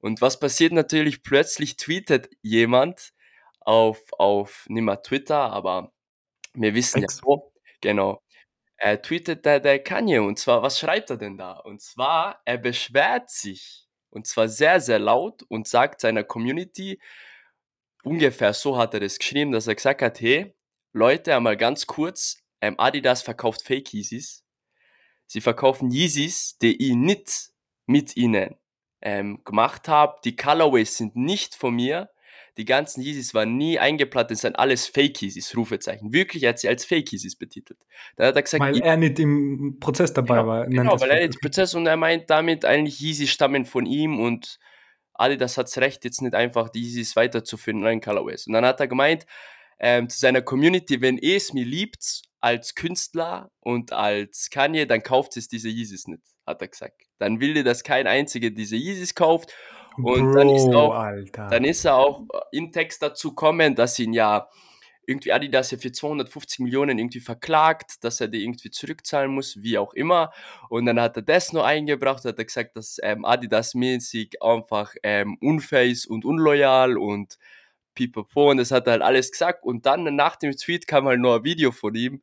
Und 0.00 0.20
was 0.20 0.38
passiert 0.38 0.72
natürlich? 0.72 1.22
Plötzlich 1.22 1.76
tweetet 1.76 2.28
jemand 2.42 3.12
auf, 3.60 4.00
auf 4.12 4.66
nicht 4.68 4.82
mehr 4.82 5.02
Twitter, 5.02 5.38
aber 5.38 5.92
wir 6.54 6.74
wissen 6.74 7.00
ja 7.00 7.04
Ex. 7.04 7.22
wo, 7.22 7.52
genau, 7.80 8.22
äh, 8.78 8.98
tweetet 8.98 9.44
der, 9.44 9.60
der 9.60 9.82
Kanye. 9.82 10.20
Und 10.20 10.38
zwar, 10.38 10.62
was 10.62 10.78
schreibt 10.78 11.10
er 11.10 11.16
denn 11.16 11.36
da? 11.36 11.52
Und 11.52 11.82
zwar, 11.82 12.40
er 12.44 12.58
beschwert 12.58 13.30
sich. 13.30 13.86
Und 14.10 14.26
zwar 14.26 14.48
sehr, 14.48 14.80
sehr 14.80 14.98
laut 14.98 15.42
und 15.48 15.68
sagt 15.68 16.00
seiner 16.00 16.24
Community, 16.24 17.00
ungefähr 18.02 18.54
so 18.54 18.78
hat 18.78 18.94
er 18.94 19.00
das 19.00 19.18
geschrieben, 19.18 19.52
dass 19.52 19.66
er 19.66 19.74
gesagt 19.74 20.02
hat, 20.02 20.20
hey, 20.20 20.54
Leute, 20.92 21.34
einmal 21.34 21.56
ganz 21.56 21.86
kurz, 21.86 22.38
ähm, 22.60 22.78
Adidas 22.78 23.22
verkauft 23.22 23.62
Fake 23.62 23.92
Yeezys. 23.92 24.44
Sie 25.26 25.40
verkaufen 25.40 25.90
Yeezys, 25.90 26.56
die 26.58 26.76
ich 26.88 26.94
nicht 26.94 27.50
mit 27.86 28.16
ihnen 28.16 28.56
ähm, 29.06 29.38
gemacht 29.44 29.86
habe. 29.88 30.16
Die 30.24 30.34
Colorways 30.34 30.96
sind 30.96 31.14
nicht 31.14 31.54
von 31.54 31.74
mir. 31.76 32.10
die 32.58 32.64
ganzen 32.64 33.02
Yeezys 33.02 33.34
waren 33.34 33.56
nie 33.56 33.78
eingeplant, 33.78 34.30
das 34.30 34.40
sind 34.40 34.58
alles 34.58 34.86
Fake 34.88 35.20
Yeezys, 35.22 35.54
Rufezeichen. 35.56 36.12
Wirklich, 36.12 36.42
er 36.42 36.48
hat 36.50 36.58
sie 36.58 36.68
als 36.68 36.84
Fake 36.86 37.12
Yeezys 37.12 37.36
betitelt. 37.36 37.78
Dann 38.16 38.28
hat 38.28 38.36
er 38.36 38.42
gesagt, 38.42 38.62
Weil 38.62 38.80
er 38.80 38.96
nicht 38.96 39.18
im 39.18 39.76
Prozess 39.78 40.12
dabei 40.14 40.36
Genau, 40.38 40.46
war. 40.48 40.66
genau 40.66 41.00
weil 41.00 41.10
er 41.10 41.26
nicht 41.28 41.40
Prozess 41.40 41.74
und 41.74 41.86
er 41.86 41.96
meint 41.98 42.30
damit 42.30 42.64
eigentlich, 42.64 42.98
Yeezys 43.00 43.30
stammen 43.30 43.64
von 43.66 43.84
ihm 43.86 44.18
und 44.18 44.58
Adidas 45.14 45.56
hat's 45.58 45.76
recht, 45.78 46.04
jetzt 46.04 46.22
nicht 46.22 46.34
einfach 46.34 46.68
die 46.70 46.80
Yeezys 46.82 47.14
weiterzuführen 47.14 47.78
in 47.78 47.84
neuen 47.84 48.00
Colorways. 48.00 48.46
Und 48.46 48.54
dann 48.54 48.64
hat 48.64 48.80
er 48.80 48.88
gemeint, 48.88 49.26
ähm, 49.78 50.08
zu 50.08 50.18
seiner 50.18 50.40
Community, 50.42 51.00
wenn 51.02 51.18
ihr 51.18 51.36
es 51.36 51.52
mir 51.52 51.64
liebt, 51.66 52.22
als 52.46 52.76
Künstler 52.76 53.50
und 53.58 53.92
als 53.92 54.50
Kanye, 54.50 54.86
dann 54.86 55.02
kauft 55.02 55.36
es 55.36 55.48
diese 55.48 55.68
Yeezys 55.68 56.06
nicht, 56.06 56.22
hat 56.46 56.62
er 56.62 56.68
gesagt. 56.68 57.02
Dann 57.18 57.40
will 57.40 57.56
er, 57.56 57.64
dass 57.64 57.82
kein 57.82 58.06
einziger 58.06 58.50
diese 58.50 58.76
Yeezys 58.76 59.16
kauft. 59.16 59.52
Und 59.96 60.32
dann 60.32 60.48
ist 60.50 60.66
Bro, 60.66 60.78
auch, 60.78 60.94
Alter. 60.94 61.48
dann 61.48 61.64
ist 61.64 61.84
er 61.84 61.96
auch 61.96 62.20
äh, 62.20 62.56
im 62.56 62.70
Text 62.70 63.02
dazu 63.02 63.34
kommen, 63.34 63.74
dass 63.74 63.98
ihn 63.98 64.12
ja 64.12 64.48
irgendwie 65.08 65.32
Adidas 65.32 65.72
ja 65.72 65.78
für 65.78 65.90
250 65.90 66.60
Millionen 66.60 67.00
irgendwie 67.00 67.18
verklagt, 67.18 68.04
dass 68.04 68.20
er 68.20 68.28
die 68.28 68.44
irgendwie 68.44 68.70
zurückzahlen 68.70 69.32
muss, 69.32 69.60
wie 69.60 69.78
auch 69.78 69.92
immer. 69.94 70.32
Und 70.68 70.86
dann 70.86 71.00
hat 71.00 71.16
er 71.16 71.22
das 71.22 71.52
noch 71.52 71.64
eingebracht, 71.64 72.24
hat 72.24 72.38
er 72.38 72.44
gesagt, 72.44 72.76
dass 72.76 72.98
ähm, 73.02 73.24
Adidas 73.24 73.74
mäßig 73.74 74.40
einfach 74.40 74.94
ähm, 75.02 75.36
unfair 75.40 75.84
ist 75.84 76.06
und 76.06 76.24
unloyal 76.24 76.96
und 76.96 77.38
pipapo 77.94 78.50
und 78.50 78.58
das 78.58 78.70
hat 78.70 78.86
er 78.86 78.92
halt 78.92 79.02
alles 79.02 79.32
gesagt. 79.32 79.64
Und 79.64 79.84
dann 79.86 80.14
nach 80.14 80.36
dem 80.36 80.52
Tweet 80.56 80.86
kam 80.86 81.06
halt 81.06 81.18
noch 81.18 81.38
ein 81.38 81.44
Video 81.44 81.72
von 81.72 81.94
ihm 81.96 82.22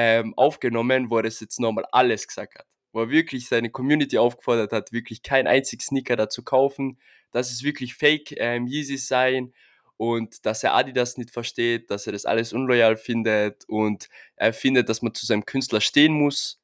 ähm, 0.00 0.32
aufgenommen, 0.36 1.10
wo 1.10 1.16
er 1.16 1.24
das 1.24 1.40
jetzt 1.40 1.58
nochmal 1.58 1.84
alles 1.90 2.28
gesagt 2.28 2.56
hat. 2.56 2.66
Wo 2.92 3.00
er 3.00 3.10
wirklich 3.10 3.48
seine 3.48 3.68
Community 3.68 4.16
aufgefordert 4.16 4.70
hat, 4.70 4.92
wirklich 4.92 5.24
kein 5.24 5.48
einziges 5.48 5.86
Sneaker 5.86 6.14
dazu 6.14 6.44
kaufen, 6.44 7.00
dass 7.32 7.50
es 7.50 7.64
wirklich 7.64 7.96
Fake 7.96 8.32
ähm, 8.36 8.68
Yeezys 8.68 9.08
seien 9.08 9.52
und 9.96 10.46
dass 10.46 10.62
er 10.62 10.76
Adidas 10.76 11.16
nicht 11.18 11.32
versteht, 11.32 11.90
dass 11.90 12.06
er 12.06 12.12
das 12.12 12.26
alles 12.26 12.52
unloyal 12.52 12.96
findet 12.96 13.64
und 13.68 14.08
er 14.36 14.52
findet, 14.52 14.88
dass 14.88 15.02
man 15.02 15.14
zu 15.14 15.26
seinem 15.26 15.44
Künstler 15.44 15.80
stehen 15.80 16.12
muss, 16.12 16.60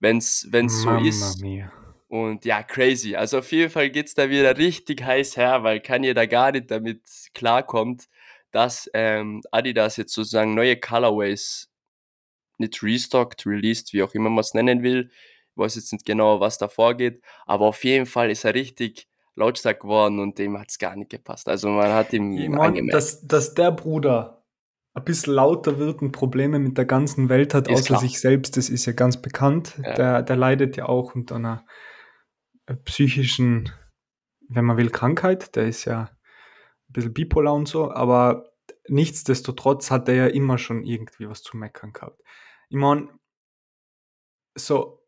wenn 0.00 0.16
es 0.16 0.48
so 0.50 0.96
ist. 0.96 1.42
mia. 1.42 1.70
Und 2.08 2.46
ja, 2.46 2.62
crazy. 2.62 3.16
Also 3.16 3.40
auf 3.40 3.52
jeden 3.52 3.70
Fall 3.70 3.90
geht's 3.90 4.14
da 4.14 4.30
wieder 4.30 4.56
richtig 4.56 5.02
heiß 5.04 5.36
her, 5.36 5.62
weil 5.62 5.80
Kanye 5.80 6.14
da 6.14 6.24
gar 6.24 6.52
nicht 6.52 6.70
damit 6.70 7.02
klarkommt, 7.34 8.08
dass 8.50 8.90
ähm, 8.94 9.42
Adidas 9.50 9.98
jetzt 9.98 10.14
sozusagen 10.14 10.54
neue 10.54 10.80
Colorways 10.80 11.67
nicht 12.60 12.82
restockt, 12.82 13.46
released, 13.46 13.92
wie 13.92 14.02
auch 14.02 14.14
immer 14.14 14.30
man 14.30 14.40
es 14.40 14.54
nennen 14.54 14.82
will. 14.82 15.10
Ich 15.52 15.56
weiß 15.56 15.74
jetzt 15.76 15.92
nicht 15.92 16.04
genau, 16.06 16.40
was 16.40 16.58
da 16.58 16.68
vorgeht, 16.68 17.22
aber 17.46 17.66
auf 17.66 17.82
jeden 17.84 18.06
Fall 18.06 18.30
ist 18.30 18.44
er 18.44 18.54
richtig 18.54 19.08
lautstark 19.34 19.80
geworden 19.80 20.18
und 20.18 20.38
dem 20.38 20.58
hat's 20.58 20.78
gar 20.78 20.96
nicht 20.96 21.10
gepasst. 21.10 21.48
Also 21.48 21.68
man 21.68 21.92
hat 21.92 22.12
ihm 22.12 22.32
Ich 22.32 22.48
mein, 22.48 22.60
angemerkt. 22.60 22.94
dass, 22.94 23.26
dass 23.26 23.54
der 23.54 23.70
Bruder 23.72 24.44
ein 24.94 25.04
bisschen 25.04 25.34
lauter 25.34 25.78
wird 25.78 26.02
und 26.02 26.12
Probleme 26.12 26.58
mit 26.58 26.76
der 26.76 26.84
ganzen 26.84 27.28
Welt 27.28 27.54
hat, 27.54 27.68
Ist 27.68 27.74
außer 27.74 27.84
klar. 27.86 28.00
sich 28.00 28.20
selbst, 28.20 28.56
das 28.56 28.68
ist 28.68 28.84
ja 28.86 28.92
ganz 28.92 29.22
bekannt. 29.22 29.74
Ja. 29.82 29.94
Der, 29.94 30.22
der 30.22 30.36
leidet 30.36 30.76
ja 30.76 30.86
auch 30.86 31.14
unter 31.14 31.36
einer 31.36 31.64
äh, 32.66 32.74
psychischen, 32.74 33.70
wenn 34.48 34.64
man 34.64 34.76
will, 34.76 34.90
Krankheit. 34.90 35.54
Der 35.54 35.66
ist 35.68 35.84
ja 35.84 36.10
ein 36.88 36.92
bisschen 36.92 37.14
bipolar 37.14 37.54
und 37.54 37.68
so, 37.68 37.92
aber 37.92 38.44
nichtsdestotrotz 38.88 39.90
hat 39.90 40.08
er 40.08 40.14
ja 40.14 40.26
immer 40.26 40.58
schon 40.58 40.82
irgendwie 40.84 41.28
was 41.28 41.42
zu 41.42 41.56
meckern 41.56 41.92
gehabt. 41.92 42.20
Ich 42.68 42.76
meine, 42.76 43.08
so, 44.54 44.98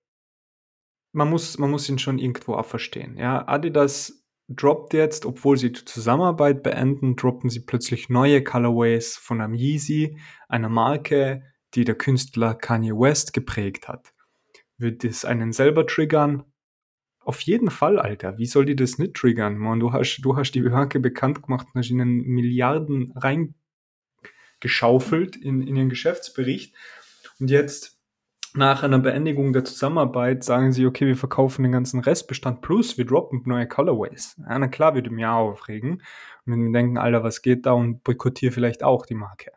man 1.12 1.28
muss, 1.28 1.58
man 1.58 1.70
muss 1.70 1.88
ihn 1.88 1.98
schon 1.98 2.18
irgendwo 2.18 2.54
auch 2.54 2.66
verstehen. 2.66 3.16
Ja, 3.16 3.46
Adidas 3.48 4.24
droppt 4.48 4.94
jetzt, 4.94 5.26
obwohl 5.26 5.56
sie 5.56 5.72
die 5.72 5.84
Zusammenarbeit 5.84 6.62
beenden, 6.62 7.16
droppen 7.16 7.50
sie 7.50 7.60
plötzlich 7.60 8.08
neue 8.08 8.42
Colorways 8.42 9.16
von 9.16 9.40
einem 9.40 9.54
Yeezy, 9.54 10.18
einer 10.48 10.68
Marke, 10.68 11.42
die 11.74 11.84
der 11.84 11.94
Künstler 11.94 12.54
Kanye 12.54 12.92
West 12.92 13.32
geprägt 13.32 13.88
hat. 13.88 14.12
Wird 14.76 15.04
das 15.04 15.24
einen 15.24 15.52
selber 15.52 15.86
triggern? 15.86 16.44
Auf 17.20 17.40
jeden 17.42 17.70
Fall, 17.70 17.98
Alter. 17.98 18.38
Wie 18.38 18.46
soll 18.46 18.64
die 18.64 18.74
das 18.74 18.98
nicht 18.98 19.14
triggern? 19.14 19.58
Man, 19.58 19.78
du 19.78 19.92
hast, 19.92 20.20
du 20.22 20.36
hast 20.36 20.52
die 20.52 20.62
Marke 20.62 21.00
bekannt 21.00 21.42
gemacht 21.42 21.66
und 21.68 21.78
hast 21.78 21.90
ihnen 21.90 22.22
Milliarden 22.22 23.12
reingeschaufelt 23.14 25.36
in, 25.36 25.62
in 25.62 25.76
ihren 25.76 25.90
Geschäftsbericht. 25.90 26.74
Und 27.40 27.50
jetzt 27.50 27.98
nach 28.54 28.82
einer 28.82 28.98
Beendigung 28.98 29.52
der 29.52 29.64
Zusammenarbeit 29.64 30.42
sagen 30.44 30.72
sie, 30.72 30.86
okay, 30.86 31.06
wir 31.06 31.16
verkaufen 31.16 31.62
den 31.62 31.72
ganzen 31.72 32.00
Restbestand 32.00 32.62
plus 32.62 32.98
wir 32.98 33.06
droppen 33.06 33.42
neue 33.46 33.68
Colorways. 33.68 34.36
Ja, 34.38 34.58
na 34.58 34.68
klar, 34.68 34.94
würde 34.94 35.10
mich 35.10 35.24
auch 35.24 35.50
aufregen. 35.50 36.02
Und 36.46 36.64
wir 36.64 36.72
denken, 36.72 36.98
Alter, 36.98 37.22
was 37.22 37.42
geht 37.42 37.66
da 37.66 37.72
und 37.72 38.02
boykottiere 38.02 38.52
vielleicht 38.52 38.82
auch 38.82 39.06
die 39.06 39.14
Marke. 39.14 39.52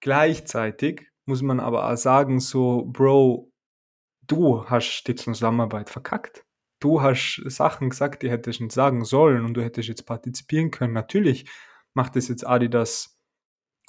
Gleichzeitig 0.00 1.08
muss 1.24 1.42
man 1.42 1.60
aber 1.60 1.90
auch 1.90 1.96
sagen, 1.96 2.40
so, 2.40 2.84
Bro, 2.86 3.52
du 4.26 4.64
hast 4.64 5.04
die 5.04 5.14
Zusammenarbeit 5.14 5.88
verkackt. 5.88 6.44
Du 6.80 7.02
hast 7.02 7.42
Sachen 7.46 7.90
gesagt, 7.90 8.22
die 8.22 8.30
hättest 8.30 8.60
nicht 8.60 8.72
sagen 8.72 9.04
sollen 9.04 9.44
und 9.44 9.54
du 9.54 9.62
hättest 9.62 9.88
jetzt 9.88 10.06
partizipieren 10.06 10.70
können. 10.70 10.94
Natürlich 10.94 11.48
macht 11.92 12.16
es 12.16 12.28
jetzt 12.28 12.46
Adidas, 12.46 13.19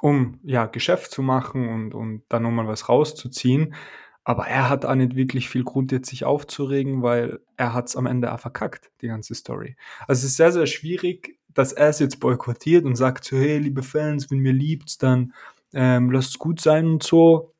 um 0.01 0.39
ja 0.43 0.65
Geschäft 0.65 1.11
zu 1.11 1.21
machen 1.21 1.69
und, 1.69 1.93
und 1.93 2.23
dann 2.29 2.43
nochmal 2.43 2.67
was 2.67 2.89
rauszuziehen. 2.89 3.75
Aber 4.23 4.47
er 4.47 4.69
hat 4.69 4.85
auch 4.85 4.95
nicht 4.95 5.15
wirklich 5.15 5.49
viel 5.49 5.63
Grund, 5.63 5.91
jetzt 5.91 6.09
sich 6.09 6.25
aufzuregen, 6.25 7.01
weil 7.01 7.39
er 7.57 7.73
hat 7.73 7.87
es 7.87 7.95
am 7.95 8.05
Ende 8.05 8.31
auch 8.31 8.39
verkackt, 8.39 8.91
die 9.01 9.07
ganze 9.07 9.33
Story. 9.33 9.75
Also 10.07 10.19
es 10.19 10.31
ist 10.31 10.37
sehr, 10.37 10.51
sehr 10.51 10.67
schwierig, 10.67 11.39
dass 11.49 11.73
er 11.73 11.89
es 11.89 11.99
jetzt 11.99 12.19
boykottiert 12.19 12.85
und 12.85 12.95
sagt 12.95 13.25
so, 13.25 13.37
hey, 13.37 13.57
liebe 13.57 13.83
Fans, 13.83 14.29
wenn 14.29 14.39
mir 14.39 14.53
liebt's, 14.53 14.97
dann 14.97 15.33
ähm, 15.73 16.11
lasst 16.11 16.29
es 16.29 16.39
gut 16.39 16.61
sein 16.61 16.87
und 16.87 17.03
so. 17.03 17.53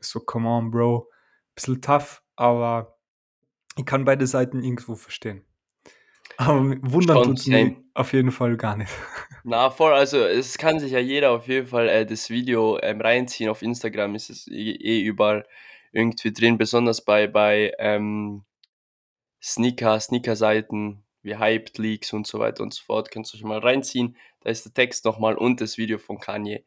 So, 0.00 0.20
come 0.20 0.48
on, 0.48 0.70
Bro. 0.70 1.08
Bisschen 1.54 1.80
tough, 1.80 2.22
aber 2.36 2.96
ich 3.76 3.84
kann 3.84 4.04
beide 4.04 4.26
Seiten 4.26 4.62
irgendwo 4.62 4.94
verstehen. 4.94 5.44
Aber 6.36 6.60
wundern 6.82 7.22
tut's 7.22 7.48
auf 7.94 8.12
jeden 8.12 8.32
Fall 8.32 8.56
gar 8.56 8.76
nicht. 8.76 8.92
Na 9.44 9.70
voll, 9.70 9.92
also 9.92 10.18
es 10.24 10.58
kann 10.58 10.80
sich 10.80 10.92
ja 10.92 10.98
jeder 10.98 11.30
auf 11.30 11.46
jeden 11.46 11.66
Fall 11.66 11.88
äh, 11.88 12.06
das 12.06 12.30
Video 12.30 12.78
ähm, 12.80 13.00
reinziehen. 13.00 13.50
Auf 13.50 13.62
Instagram 13.62 14.14
ist 14.14 14.30
es 14.30 14.48
eh, 14.48 14.72
eh 14.72 15.02
überall 15.02 15.46
irgendwie 15.92 16.32
drin, 16.32 16.58
besonders 16.58 17.04
bei, 17.04 17.28
bei 17.28 17.72
ähm, 17.78 18.44
Sneaker, 19.40 20.00
Sneaker-Seiten 20.00 21.04
wie 21.22 21.36
Hyped 21.36 21.78
Leaks 21.78 22.12
und 22.12 22.26
so 22.26 22.38
weiter 22.38 22.62
und 22.62 22.74
so 22.74 22.82
fort. 22.82 23.10
Könnt 23.10 23.32
ihr 23.32 23.36
euch 23.36 23.44
mal 23.44 23.58
reinziehen. 23.58 24.16
Da 24.40 24.50
ist 24.50 24.64
der 24.64 24.74
Text 24.74 25.04
nochmal 25.04 25.36
und 25.36 25.60
das 25.60 25.78
Video 25.78 25.98
von 25.98 26.18
Kanye, 26.18 26.64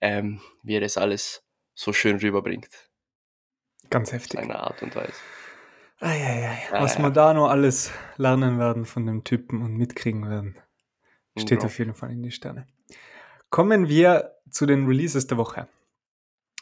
ähm, 0.00 0.40
wie 0.62 0.76
er 0.76 0.80
das 0.80 0.98
alles 0.98 1.44
so 1.74 1.92
schön 1.92 2.16
rüberbringt. 2.18 2.68
Ganz 3.90 4.12
heftig. 4.12 4.38
seine 4.38 4.58
Art 4.58 4.82
und 4.82 4.94
Weise. 4.94 5.14
Eieiei, 6.00 6.58
Ja, 6.72 6.80
was 6.80 6.96
ja. 6.96 7.02
wir 7.02 7.10
da 7.10 7.34
noch 7.34 7.48
alles 7.48 7.92
lernen 8.16 8.58
werden 8.58 8.84
von 8.84 9.06
dem 9.06 9.24
Typen 9.24 9.62
und 9.62 9.74
mitkriegen 9.74 10.28
werden, 10.28 10.56
steht 11.36 11.60
Bro. 11.60 11.66
auf 11.66 11.78
jeden 11.78 11.94
Fall 11.94 12.12
in 12.12 12.22
die 12.22 12.30
Sterne. 12.30 12.66
Kommen 13.50 13.88
wir 13.88 14.34
zu 14.50 14.66
den 14.66 14.86
Releases 14.86 15.26
der 15.26 15.38
Woche. 15.38 15.68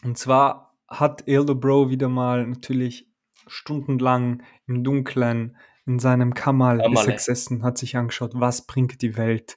Und 0.04 0.16
zwar 0.16 0.76
hat 0.88 1.26
Elder 1.26 1.54
Bro 1.54 1.90
wieder 1.90 2.08
mal 2.08 2.46
natürlich 2.46 3.10
stundenlang 3.46 4.42
im 4.66 4.84
Dunkeln 4.84 5.56
in 5.86 5.98
seinem 5.98 6.34
Kammerl 6.34 6.80
er 6.80 6.90
gesessen, 6.90 7.62
hat 7.62 7.78
sich 7.78 7.96
angeschaut, 7.96 8.32
was 8.34 8.66
bringt 8.66 9.02
die 9.02 9.16
Welt, 9.16 9.56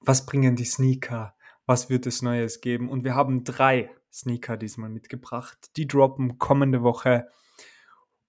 was 0.00 0.26
bringen 0.26 0.56
die 0.56 0.64
Sneaker, 0.64 1.34
was 1.64 1.88
wird 1.88 2.06
es 2.06 2.22
Neues 2.22 2.60
geben. 2.60 2.88
Und 2.90 3.04
wir 3.04 3.14
haben 3.14 3.44
drei 3.44 3.90
Sneaker 4.12 4.58
diesmal 4.58 4.90
mitgebracht. 4.90 5.70
Die 5.76 5.86
droppen 5.86 6.38
kommende 6.38 6.82
Woche. 6.82 7.28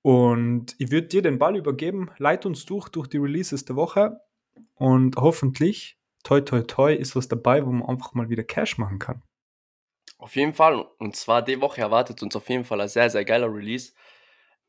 Und 0.03 0.75
ich 0.79 0.91
würde 0.91 1.07
dir 1.07 1.21
den 1.21 1.39
Ball 1.39 1.55
übergeben. 1.55 2.11
Leit 2.17 2.45
uns 2.45 2.65
durch, 2.65 2.89
durch 2.89 3.07
die 3.07 3.17
Releases 3.17 3.65
der 3.65 3.77
Woche. 3.77 4.19
Und 4.75 5.15
hoffentlich, 5.15 5.97
toi, 6.23 6.41
toi, 6.41 6.61
toi, 6.61 6.93
ist 6.93 7.15
was 7.15 7.29
dabei, 7.29 7.65
wo 7.65 7.71
man 7.71 7.87
einfach 7.87 8.13
mal 8.13 8.29
wieder 8.29 8.43
Cash 8.43 8.77
machen 8.77 8.99
kann. 8.99 9.23
Auf 10.17 10.35
jeden 10.35 10.53
Fall. 10.53 10.85
Und 10.99 11.15
zwar 11.15 11.41
die 11.41 11.59
Woche 11.61 11.81
erwartet 11.81 12.21
uns 12.21 12.35
auf 12.35 12.49
jeden 12.49 12.65
Fall 12.65 12.81
ein 12.81 12.89
sehr, 12.89 13.09
sehr 13.09 13.23
geiler 13.23 13.53
Release. 13.53 13.93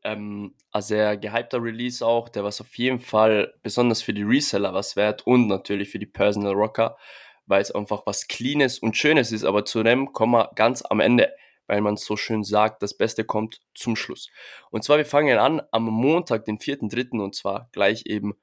Ähm, 0.04 0.54
ein 0.70 0.82
sehr 0.82 1.16
gehypter 1.16 1.60
Release 1.60 2.04
auch, 2.06 2.28
der 2.28 2.44
was 2.44 2.60
auf 2.60 2.76
jeden 2.76 3.00
Fall 3.00 3.54
besonders 3.62 4.02
für 4.02 4.14
die 4.14 4.22
Reseller 4.22 4.72
was 4.72 4.96
wert 4.96 5.26
und 5.26 5.48
natürlich 5.48 5.88
für 5.90 5.98
die 5.98 6.06
Personal 6.06 6.52
Rocker, 6.52 6.96
weil 7.46 7.62
es 7.62 7.72
einfach 7.72 8.02
was 8.06 8.28
Cleanes 8.28 8.78
und 8.78 8.96
Schönes 8.96 9.32
ist. 9.32 9.44
Aber 9.44 9.64
zu 9.64 9.82
dem 9.82 10.12
kommen 10.12 10.34
wir 10.34 10.52
ganz 10.54 10.82
am 10.82 11.00
Ende, 11.00 11.34
weil 11.66 11.80
man 11.80 11.96
so 11.96 12.16
schön 12.16 12.44
sagt, 12.44 12.82
das 12.82 12.96
Beste 12.96 13.24
kommt 13.24 13.60
zum 13.74 13.96
Schluss. 13.96 14.28
Und 14.70 14.84
zwar, 14.84 14.98
wir 14.98 15.06
fangen 15.06 15.38
an 15.38 15.62
am 15.70 15.84
Montag, 15.84 16.44
den 16.44 16.58
4.3. 16.58 17.20
und 17.20 17.34
zwar 17.34 17.68
gleich 17.72 18.06
eben, 18.06 18.34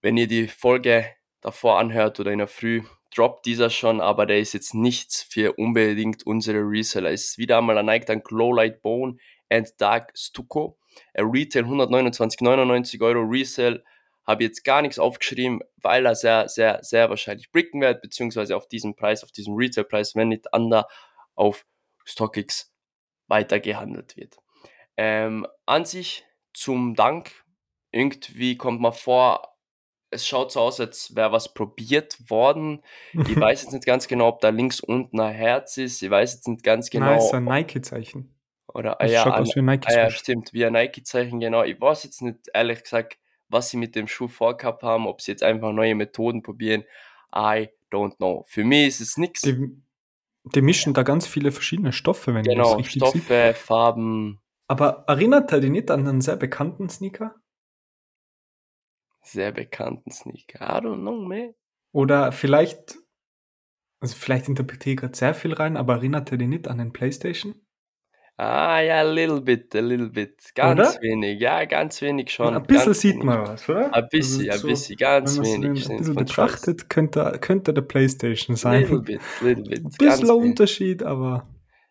wenn 0.00 0.16
ihr 0.16 0.26
die 0.26 0.48
Folge 0.48 1.06
davor 1.40 1.78
anhört 1.78 2.20
oder 2.20 2.32
in 2.32 2.38
der 2.38 2.48
Früh, 2.48 2.82
droppt 3.14 3.46
dieser 3.46 3.70
schon, 3.70 4.00
aber 4.00 4.26
der 4.26 4.38
ist 4.38 4.52
jetzt 4.52 4.74
nichts 4.74 5.22
für 5.22 5.54
unbedingt 5.54 6.26
unsere 6.26 6.58
Reseller. 6.58 7.10
Es 7.10 7.30
ist 7.30 7.38
wieder 7.38 7.58
einmal 7.58 7.78
ein 7.78 7.86
Nike 7.86 8.06
Dunk 8.06 8.24
Glow 8.24 8.52
Light 8.52 8.82
Bone 8.82 9.16
and 9.48 9.68
Dark 9.78 10.12
Stucco. 10.14 10.78
Er 11.14 11.24
retail 11.24 11.64
129,99 11.64 13.00
Euro, 13.02 13.20
Resale 13.22 13.82
habe 14.28 14.44
jetzt 14.44 14.62
gar 14.62 14.82
nichts 14.82 14.98
aufgeschrieben, 14.98 15.60
weil 15.78 16.04
er 16.04 16.14
sehr, 16.14 16.48
sehr, 16.50 16.80
sehr 16.82 17.08
wahrscheinlich 17.08 17.50
bricken 17.50 17.80
wird, 17.80 18.02
beziehungsweise 18.02 18.56
auf 18.56 18.68
diesem 18.68 18.94
Preis, 18.94 19.24
auf 19.24 19.32
diesem 19.32 19.54
Retail-Preis, 19.54 20.14
wenn 20.16 20.28
nicht 20.28 20.52
anders, 20.52 20.84
auf 21.34 21.64
StockX 22.08 22.72
weitergehandelt 23.26 24.16
wird. 24.16 24.38
Ähm, 24.96 25.46
an 25.66 25.84
sich 25.84 26.24
zum 26.54 26.94
Dank, 26.94 27.44
irgendwie 27.92 28.56
kommt 28.56 28.80
man 28.80 28.92
vor, 28.92 29.56
es 30.10 30.26
schaut 30.26 30.52
so 30.52 30.60
aus, 30.60 30.80
als 30.80 31.14
wäre 31.14 31.32
was 31.32 31.52
probiert 31.52 32.18
worden. 32.30 32.82
Ich 33.12 33.36
weiß 33.40 33.62
jetzt 33.62 33.72
nicht 33.72 33.84
ganz 33.84 34.08
genau, 34.08 34.28
ob 34.28 34.40
da 34.40 34.48
links 34.48 34.80
unten 34.80 35.20
ein 35.20 35.34
Herz 35.34 35.76
ist. 35.76 36.02
Ich 36.02 36.10
weiß 36.10 36.34
jetzt 36.34 36.48
nicht 36.48 36.62
ganz 36.62 36.90
genau. 36.90 37.06
Nein, 37.06 37.18
ist 37.18 37.34
ein 37.34 37.44
Nike-Zeichen. 37.44 38.34
Oder, 38.72 39.00
ah 39.00 39.06
ja, 39.06 39.22
schaut 39.22 39.34
ein, 39.34 39.42
aus 39.42 39.54
wie 39.54 39.60
ein 39.60 39.64
Nike 39.66 39.88
ah 39.88 39.96
ja, 39.96 40.10
stimmt, 40.10 40.52
wie 40.52 40.64
ein 40.64 40.72
Nike-Zeichen, 40.72 41.40
genau. 41.40 41.62
Ich 41.62 41.80
weiß 41.80 42.04
jetzt 42.04 42.22
nicht, 42.22 42.38
ehrlich 42.52 42.82
gesagt, 42.82 43.18
was 43.48 43.70
sie 43.70 43.76
mit 43.76 43.94
dem 43.94 44.08
Schuh 44.08 44.28
vorgehabt 44.28 44.82
haben, 44.82 45.06
ob 45.06 45.20
sie 45.20 45.32
jetzt 45.32 45.42
einfach 45.42 45.72
neue 45.72 45.94
Methoden 45.94 46.42
probieren. 46.42 46.84
I 47.34 47.68
don't 47.90 48.16
know. 48.16 48.44
Für 48.46 48.64
mich 48.64 48.88
ist 48.88 49.00
es 49.00 49.16
nichts. 49.16 49.42
Die, 49.42 49.82
die 50.44 50.62
mischen 50.62 50.94
da 50.94 51.02
ganz 51.02 51.26
viele 51.26 51.52
verschiedene 51.52 51.92
Stoffe, 51.92 52.34
wenn 52.34 52.44
ich 52.44 52.54
das 52.54 52.54
Genau, 52.54 52.72
richtig 52.74 53.06
sehe. 53.06 53.22
Stoffe, 53.22 53.54
Farben, 53.54 54.40
Aber 54.68 55.04
erinnert 55.06 55.52
er 55.52 55.60
dich 55.60 55.70
nicht 55.70 55.90
an 55.90 56.06
einen 56.06 56.20
sehr 56.20 56.36
bekannten 56.36 56.88
Sneaker? 56.88 57.34
sehr 59.22 59.52
bekannten 59.52 60.10
Sneaker. 60.10 60.58
I 60.60 60.80
don't 60.80 61.02
know, 61.02 61.20
man. 61.20 61.54
Oder 61.92 62.32
vielleicht, 62.32 62.98
also 64.00 64.16
vielleicht 64.16 64.48
interpretiere 64.48 64.94
ich 64.94 65.00
gerade 65.00 65.16
sehr 65.16 65.34
viel 65.34 65.52
rein, 65.52 65.76
aber 65.76 65.94
erinnert 65.96 66.30
er 66.32 66.38
dich 66.38 66.48
nicht 66.48 66.68
an 66.68 66.78
den 66.78 66.92
PlayStation? 66.92 67.54
Ah, 68.40 68.78
ja, 68.80 69.00
a 69.00 69.02
little 69.02 69.40
bit, 69.40 69.74
a 69.74 69.80
little 69.80 70.08
bit. 70.10 70.54
Ganz 70.54 70.78
Oder? 70.78 71.02
wenig, 71.02 71.40
ja, 71.40 71.64
ganz 71.64 72.00
wenig 72.02 72.30
schon. 72.30 72.54
Ein 72.54 72.62
bisschen 72.62 72.84
ganz 72.86 73.00
sieht 73.00 73.14
wenig. 73.14 73.24
man 73.24 73.48
was, 73.48 73.68
oder? 73.68 73.92
Ein 73.92 74.08
bisschen, 74.08 74.48
Also 74.50 74.52
ein 74.52 74.58
so, 74.60 74.68
bisschen, 74.68 74.96
ganz 74.96 75.36
wenn 75.38 75.42
man 75.42 75.72
es 75.72 75.88
wenig. 75.88 75.90
ein 75.90 75.96
bisschen 75.98 76.14
betrachtet, 76.14 76.88
könnte, 76.88 77.38
könnte 77.40 77.74
der 77.74 77.82
PlayStation 77.82 78.54
sein. 78.54 78.82
Little 78.82 79.00
bit, 79.00 79.20
little 79.40 79.64
bit. 79.64 79.78
Ein 79.78 79.82
Ganz 79.82 79.98
bisschen 79.98 80.30
ein 80.30 80.36
wenig. 80.36 80.50
Unterschied, 80.50 81.02
aber 81.02 81.48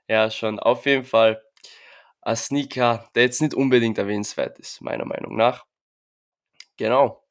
Ja, 0.08 0.30
schon. 0.32 0.58
Auf 0.60 0.86
jeden 0.86 1.04
Fall 1.04 1.42
ein 2.22 2.36
Sneaker, 2.38 3.10
der 3.16 3.24
jetzt 3.24 3.42
nicht 3.42 3.54
unbedingt 3.54 3.98
erwähnenswert 3.98 4.58
ist, 4.60 4.82
meiner 4.82 5.06
Meinung 5.06 5.36
nach. 5.36 5.66
Genau. 6.77 7.24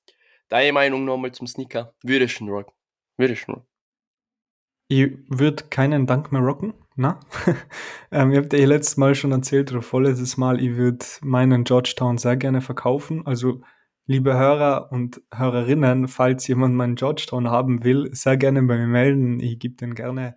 Deine 0.49 0.73
Meinung 0.75 1.05
nochmal 1.07 1.33
zum 1.33 1.47
Sneaker? 1.47 1.95
Würde 2.03 2.29
schon 2.29 2.49
rocken. 2.51 2.75
Würde 3.17 3.35
schon 3.35 3.55
rocken. 3.55 3.69
Ich 4.89 5.19
würde 5.29 5.65
keinen 5.71 6.07
Dank 6.07 6.33
mehr 6.33 6.43
rocken. 6.43 6.75
Na? 6.95 7.21
ähm, 8.11 8.33
ich 8.33 8.39
habe 8.39 8.49
dir 8.49 8.67
letztes 8.67 8.97
Mal 8.97 9.15
schon 9.15 9.33
erzählt, 9.33 9.71
oder 9.73 9.83
vorletztes 9.83 10.37
Mal, 10.37 10.61
ich 10.61 10.77
würde 10.77 11.05
meinen 11.23 11.65
Georgetown 11.65 12.19
sehr 12.19 12.37
gerne 12.37 12.61
verkaufen. 12.61 13.27
Also, 13.27 13.63
liebe 14.07 14.35
Hörer 14.35 14.91
und 14.93 15.21
Hörerinnen, 15.35 16.09
falls 16.09 16.47
jemand 16.47 16.75
meinen 16.75 16.95
Georgetown 16.95 17.51
haben 17.51 17.85
will, 17.85 18.09
sehr 18.13 18.37
gerne 18.37 18.63
bei 18.63 18.79
mir 18.79 18.87
melden. 18.87 19.41
Ich 19.41 19.59
gebe 19.59 19.75
den 19.77 19.95
gerne 19.95 20.37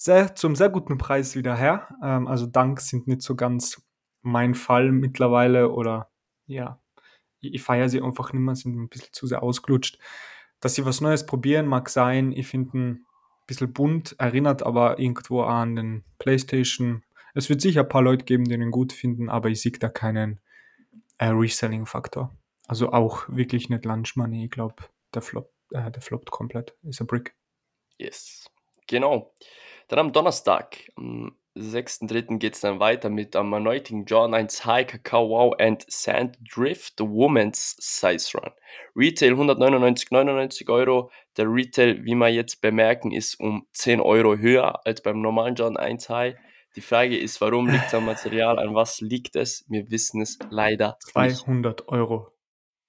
sehr, 0.00 0.34
zum 0.34 0.56
sehr 0.56 0.70
guten 0.70 0.96
Preis 0.96 1.36
wieder 1.36 1.56
her. 1.56 1.88
Ähm, 2.02 2.26
also 2.26 2.46
Dank 2.46 2.80
sind 2.80 3.06
nicht 3.06 3.22
so 3.22 3.36
ganz 3.36 3.82
mein 4.22 4.54
Fall 4.54 4.92
mittlerweile 4.92 5.70
oder 5.70 6.10
ja, 6.46 6.80
ich, 7.40 7.54
ich 7.54 7.62
feiere 7.62 7.88
sie 7.88 8.00
einfach 8.00 8.32
nicht 8.32 8.40
mehr, 8.40 8.54
sind 8.54 8.76
ein 8.76 8.88
bisschen 8.88 9.12
zu 9.12 9.26
sehr 9.26 9.42
ausgelutscht. 9.42 9.98
Dass 10.60 10.74
sie 10.74 10.84
was 10.84 11.00
Neues 11.00 11.26
probieren, 11.26 11.66
mag 11.66 11.88
sein. 11.90 12.32
Ich 12.32 12.46
finde 12.46 13.00
bisschen 13.50 13.72
bunt, 13.72 14.14
erinnert 14.18 14.62
aber 14.62 14.98
irgendwo 14.98 15.42
an 15.42 15.76
den 15.76 16.04
PlayStation. 16.18 17.02
Es 17.34 17.48
wird 17.48 17.60
sicher 17.60 17.82
ein 17.82 17.88
paar 17.88 18.02
Leute 18.02 18.24
geben, 18.24 18.44
die 18.44 18.54
ihn 18.54 18.70
gut 18.70 18.92
finden, 18.92 19.28
aber 19.28 19.48
ich 19.48 19.60
sehe 19.60 19.72
da 19.72 19.88
keinen 19.88 20.40
äh, 21.18 21.26
Reselling-Faktor. 21.26 22.34
Also 22.66 22.92
auch 22.92 23.28
wirklich 23.28 23.68
nicht 23.68 23.84
Lunch 23.84 24.16
Money. 24.16 24.44
Ich 24.44 24.50
glaube, 24.50 24.76
der, 25.12 25.22
flop, 25.22 25.52
äh, 25.72 25.90
der 25.90 26.00
floppt 26.00 26.30
komplett. 26.30 26.74
Ist 26.84 27.00
ein 27.00 27.06
Brick. 27.06 27.34
Yes. 27.98 28.48
Genau. 28.86 29.34
Dann 29.88 29.98
am 29.98 30.12
Donnerstag, 30.12 30.76
am 30.96 31.36
6.3. 31.56 32.38
geht 32.38 32.54
es 32.54 32.60
dann 32.60 32.78
weiter 32.80 33.10
mit 33.10 33.34
am 33.34 33.52
erneuten 33.52 34.04
John 34.04 34.34
1 34.34 34.64
High 34.64 34.86
Cacao 34.86 35.28
Wow 35.28 35.54
and 35.58 35.84
Sand 35.88 36.38
Drift 36.54 37.00
Women's 37.00 37.76
Size 37.78 38.38
Run. 38.38 38.52
Retail 38.94 39.32
199,99 39.34 40.70
Euro. 40.70 41.10
Der 41.36 41.46
Retail, 41.46 42.04
wie 42.04 42.14
wir 42.14 42.28
jetzt 42.28 42.60
bemerken, 42.60 43.10
ist 43.12 43.38
um 43.40 43.66
10 43.72 44.00
Euro 44.00 44.36
höher 44.36 44.84
als 44.86 45.02
beim 45.02 45.20
normalen 45.20 45.54
John 45.56 45.76
1 45.76 46.08
High. 46.08 46.36
Die 46.76 46.80
Frage 46.80 47.18
ist, 47.18 47.40
warum 47.40 47.68
liegt 47.68 47.86
es 47.88 47.94
am 47.94 48.04
Material? 48.06 48.58
An 48.58 48.74
was 48.74 49.00
liegt 49.00 49.34
es? 49.34 49.64
Wir 49.68 49.90
wissen 49.90 50.20
es 50.22 50.38
leider 50.50 50.98
nicht. 51.16 51.36
200 51.36 51.88
Euro. 51.88 52.28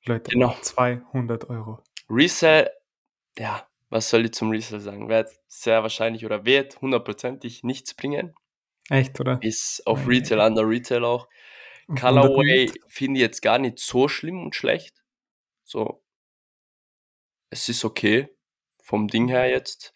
Leute, 0.05 0.31
Genau. 0.31 0.55
200 0.61 1.49
Euro. 1.49 1.79
Resell, 2.09 2.69
ja, 3.37 3.67
was 3.89 4.09
soll 4.09 4.25
ich 4.25 4.33
zum 4.33 4.51
Resell 4.51 4.79
sagen? 4.79 5.09
Wird 5.09 5.29
sehr 5.47 5.81
wahrscheinlich 5.81 6.25
oder 6.25 6.45
wird 6.45 6.79
hundertprozentig 6.81 7.63
nichts 7.63 7.93
bringen. 7.95 8.33
Echt, 8.91 9.19
oder? 9.21 9.39
Ist 9.41 9.87
auf 9.87 9.99
Ei, 9.99 10.01
ei, 10.01 10.07
Retail, 10.07 10.39
under 10.39 10.67
Retail 10.67 11.05
auch. 11.05 11.29
Colorway 11.97 12.71
finde 12.87 13.19
ich 13.19 13.21
jetzt 13.21 13.41
gar 13.41 13.57
nicht 13.57 13.79
so 13.79 14.07
schlimm 14.07 14.43
und 14.43 14.53
schlecht. 14.53 15.01
So, 15.63 16.03
es 17.49 17.69
ist 17.69 17.85
okay 17.85 18.29
vom 18.83 19.07
Ding 19.07 19.29
her 19.29 19.49
jetzt. 19.49 19.93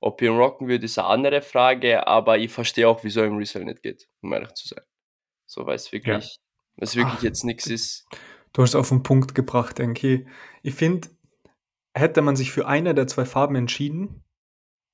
Ob 0.00 0.20
ich 0.20 0.28
ihn 0.28 0.36
rocken 0.36 0.68
würde, 0.68 0.84
ist 0.84 0.98
eine 0.98 1.08
andere 1.08 1.40
Frage, 1.40 2.06
aber 2.06 2.36
ich 2.36 2.52
verstehe 2.52 2.86
auch, 2.86 3.02
wieso 3.02 3.24
im 3.24 3.38
Resell 3.38 3.64
nicht 3.64 3.82
geht, 3.82 4.10
um 4.20 4.32
ehrlich 4.34 4.52
zu 4.52 4.68
sein. 4.68 4.84
So, 5.46 5.64
weil 5.64 5.76
es 5.76 5.90
wirklich, 5.92 6.38
es 6.76 6.96
wirklich 6.96 7.18
Ach, 7.18 7.22
jetzt 7.22 7.44
nichts 7.44 7.66
ist. 7.66 8.04
Du 8.52 8.60
hast 8.60 8.70
es 8.70 8.74
auf 8.74 8.90
den 8.90 9.02
Punkt 9.02 9.34
gebracht, 9.34 9.78
denke 9.78 10.14
ich. 10.14 10.26
Ich 10.62 10.74
finde, 10.74 11.08
hätte 11.94 12.20
man 12.20 12.36
sich 12.36 12.52
für 12.52 12.66
eine 12.66 12.94
der 12.94 13.06
zwei 13.06 13.24
Farben 13.24 13.56
entschieden, 13.56 14.22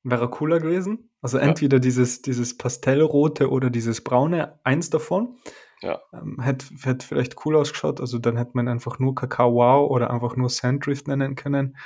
wäre 0.05 0.31
cooler 0.31 0.61
gewesen. 0.61 1.10
Also 1.23 1.39
Ja. 1.39 1.45
entweder 1.45 1.79
dieses, 1.81 2.23
dieses 2.23 2.57
Pastellrote 2.57 3.51
oder 3.51 3.71
dieses 3.71 4.03
Braune, 4.03 4.59
eins 4.65 4.91
davon. 4.91 5.37
Ja. 5.83 6.01
Ähm, 6.13 6.41
hätte, 6.43 6.67
hätte 6.83 7.07
vielleicht 7.07 7.45
cool 7.47 7.57
ausgeschaut. 7.57 8.01
Also 8.01 8.19
dann 8.19 8.37
hätte 8.37 8.53
man 8.55 8.69
einfach 8.69 8.99
nur 8.99 9.15
Kakao 9.15 9.55
Wow 9.55 9.91
oder 9.91 10.11
einfach 10.11 10.37
nur 10.37 10.49
Sanddrift 10.51 11.09
nennen 11.09 11.37
können. 11.37 11.77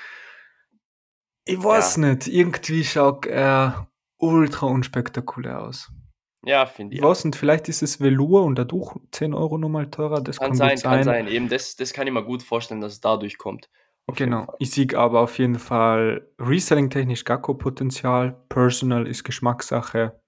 Ich 1.47 1.62
weiß 1.62 1.99
nicht, 1.99 2.27
irgendwie 2.27 2.85
schaut 2.85 3.27
er 3.27 3.88
ultra 4.18 4.66
unspektakulär 4.66 5.62
aus. 5.62 5.90
Ja, 6.47 6.66
finde 6.66 6.94
Ich 6.94 7.01
ich. 7.01 7.05
weiß 7.05 7.25
nicht, 7.27 7.37
vielleicht 7.37 7.68
ist 7.68 7.83
es 7.83 8.01
Velour 8.01 8.44
und 8.44 8.57
dadurch 8.57 8.94
10 9.12 9.33
Euro 9.35 9.59
nochmal 9.59 9.90
teurer. 9.90 10.20
Das 10.20 10.38
Kann 10.38 10.49
kann, 10.49 10.57
sein, 10.57 10.75
gut 10.77 10.83
kann 10.83 11.03
sein. 11.03 11.25
sein. 11.25 11.29
Eben, 11.29 11.49
das, 11.49 11.77
das 11.77 11.92
kann 11.92 12.07
ich 12.07 12.12
mir 12.12 12.25
gut 12.25 12.42
vorstellen, 12.42 12.81
dass 12.81 12.94
es 12.94 13.01
dadurch 13.01 13.38
kommt. 13.38 13.70
Auf 14.07 14.19
jeden 14.19 14.33
Genau. 14.33 14.45
Fall. 14.47 14.57
Ich 14.59 14.71
sehe 14.71 14.87
aber 14.97 15.21
auf 15.21 15.38
jeden 15.38 15.59
Fall 15.59 16.29
Reselling-technisch 16.38 17.25
gar 17.25 17.40
kein 17.40 17.59
Potenzial. 17.59 18.37
Personal 18.49 19.07
ist 19.07 19.25
Geschmackssache. 19.25 20.21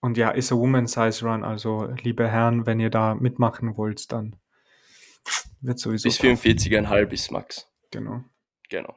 Und 0.00 0.18
ja, 0.18 0.30
ist 0.30 0.52
ein 0.52 0.58
Woman 0.58 0.86
Size 0.86 1.24
Run. 1.24 1.44
Also, 1.44 1.86
liebe 2.02 2.28
Herren, 2.28 2.66
wenn 2.66 2.78
ihr 2.78 2.90
da 2.90 3.14
mitmachen 3.14 3.76
wollt, 3.78 4.12
dann 4.12 4.36
wird 5.62 5.78
sowieso. 5.78 6.08
Bis 6.08 6.18
passen. 6.18 6.36
44,5 6.36 7.10
ist 7.12 7.30
Max. 7.30 7.70
Genau. 7.90 8.22
Genau. 8.68 8.94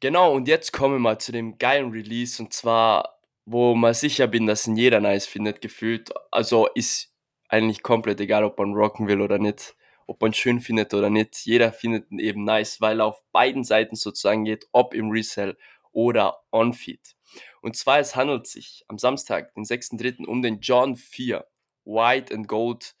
Genau, 0.00 0.32
und 0.34 0.48
jetzt 0.48 0.72
kommen 0.72 1.00
wir 1.02 1.18
zu 1.18 1.30
dem 1.30 1.58
geilen 1.58 1.90
Release 1.90 2.42
und 2.42 2.52
zwar, 2.54 3.20
wo 3.44 3.74
man 3.74 3.92
sicher 3.94 4.26
bin, 4.26 4.46
dass 4.46 4.66
ihn 4.66 4.76
jeder 4.76 4.98
nice 5.00 5.26
findet, 5.26 5.60
gefühlt. 5.60 6.10
Also 6.32 6.66
ist 6.74 7.14
eigentlich 7.48 7.82
komplett 7.82 8.18
egal, 8.20 8.44
ob 8.44 8.58
man 8.58 8.72
rocken 8.72 9.06
will 9.08 9.20
oder 9.20 9.38
nicht, 9.38 9.76
ob 10.10 10.20
man 10.20 10.34
schön 10.34 10.58
findet 10.60 10.92
oder 10.92 11.08
nicht. 11.08 11.46
Jeder 11.46 11.72
findet 11.72 12.10
ihn 12.10 12.18
eben 12.18 12.42
nice, 12.42 12.80
weil 12.80 13.00
er 13.00 13.06
auf 13.06 13.22
beiden 13.30 13.62
Seiten 13.62 13.94
sozusagen 13.94 14.44
geht, 14.44 14.66
ob 14.72 14.92
im 14.92 15.10
Resell 15.10 15.56
oder 15.92 16.40
on-feed. 16.50 17.14
Und 17.62 17.76
zwar, 17.76 18.00
es 18.00 18.16
handelt 18.16 18.48
sich 18.48 18.84
am 18.88 18.98
Samstag, 18.98 19.54
den 19.54 19.64
6.3. 19.64 20.26
um 20.26 20.42
den 20.42 20.58
John 20.60 20.96
4 20.96 21.46
White 21.84 22.34
and 22.34 22.48
Gold 22.48 22.96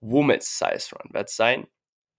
Women's 0.00 0.58
Size 0.58 0.96
Run. 0.96 1.14
Wird 1.14 1.28
sein 1.28 1.68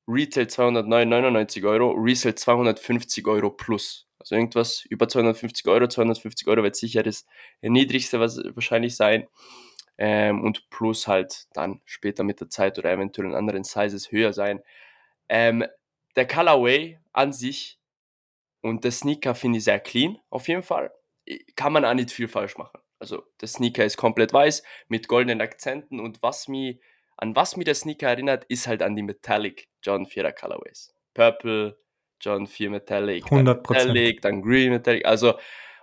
Retail 0.07 0.47
299 0.47 1.65
Euro, 1.65 1.91
Resale 1.91 2.35
250 2.35 3.27
Euro 3.27 3.49
plus. 3.49 4.07
Also 4.19 4.35
irgendwas 4.35 4.85
über 4.85 5.09
250 5.09 5.67
Euro. 5.67 5.87
250 5.87 6.47
Euro 6.47 6.63
wird 6.63 6.77
sicher 6.77 7.03
das 7.03 7.25
niedrigste 7.61 8.21
was 8.21 8.37
wahrscheinlich 8.55 8.95
sein. 8.95 9.27
Ähm, 10.03 10.43
und 10.43 10.67
plus 10.71 11.07
halt 11.07 11.45
dann 11.53 11.79
später 11.85 12.23
mit 12.23 12.41
der 12.41 12.49
Zeit 12.49 12.79
oder 12.79 12.89
eventuell 12.89 13.27
in 13.27 13.35
anderen 13.35 13.63
Sizes 13.63 14.11
höher 14.11 14.33
sein. 14.33 14.63
Ähm, 15.29 15.63
der 16.15 16.27
Colorway 16.27 16.97
an 17.13 17.33
sich 17.33 17.79
und 18.61 18.83
der 18.83 18.89
Sneaker 18.89 19.35
finde 19.35 19.59
ich 19.59 19.63
sehr 19.63 19.79
clean, 19.79 20.17
auf 20.31 20.47
jeden 20.47 20.63
Fall. 20.63 20.91
Kann 21.55 21.71
man 21.71 21.85
auch 21.85 21.93
nicht 21.93 22.09
viel 22.09 22.27
falsch 22.27 22.57
machen. 22.57 22.79
Also 22.97 23.21
der 23.41 23.47
Sneaker 23.47 23.85
ist 23.85 23.95
komplett 23.95 24.33
weiß 24.33 24.63
mit 24.87 25.07
goldenen 25.07 25.39
Akzenten 25.39 25.99
und 25.99 26.23
was 26.23 26.47
mich, 26.47 26.81
an 27.17 27.35
was 27.35 27.55
mir 27.55 27.65
der 27.65 27.75
Sneaker 27.75 28.09
erinnert, 28.09 28.45
ist 28.45 28.65
halt 28.65 28.81
an 28.81 28.95
die 28.95 29.03
Metallic 29.03 29.69
John 29.83 30.07
4er 30.07 30.31
Colorways. 30.31 30.95
Purple, 31.13 31.77
John 32.19 32.47
4 32.47 32.71
Metallic, 32.71 33.25
dann 33.29 33.47
100%. 33.47 33.69
Metallic, 33.69 34.21
dann 34.23 34.41
Green 34.41 34.71
Metallic. 34.71 35.05
Also, 35.05 35.35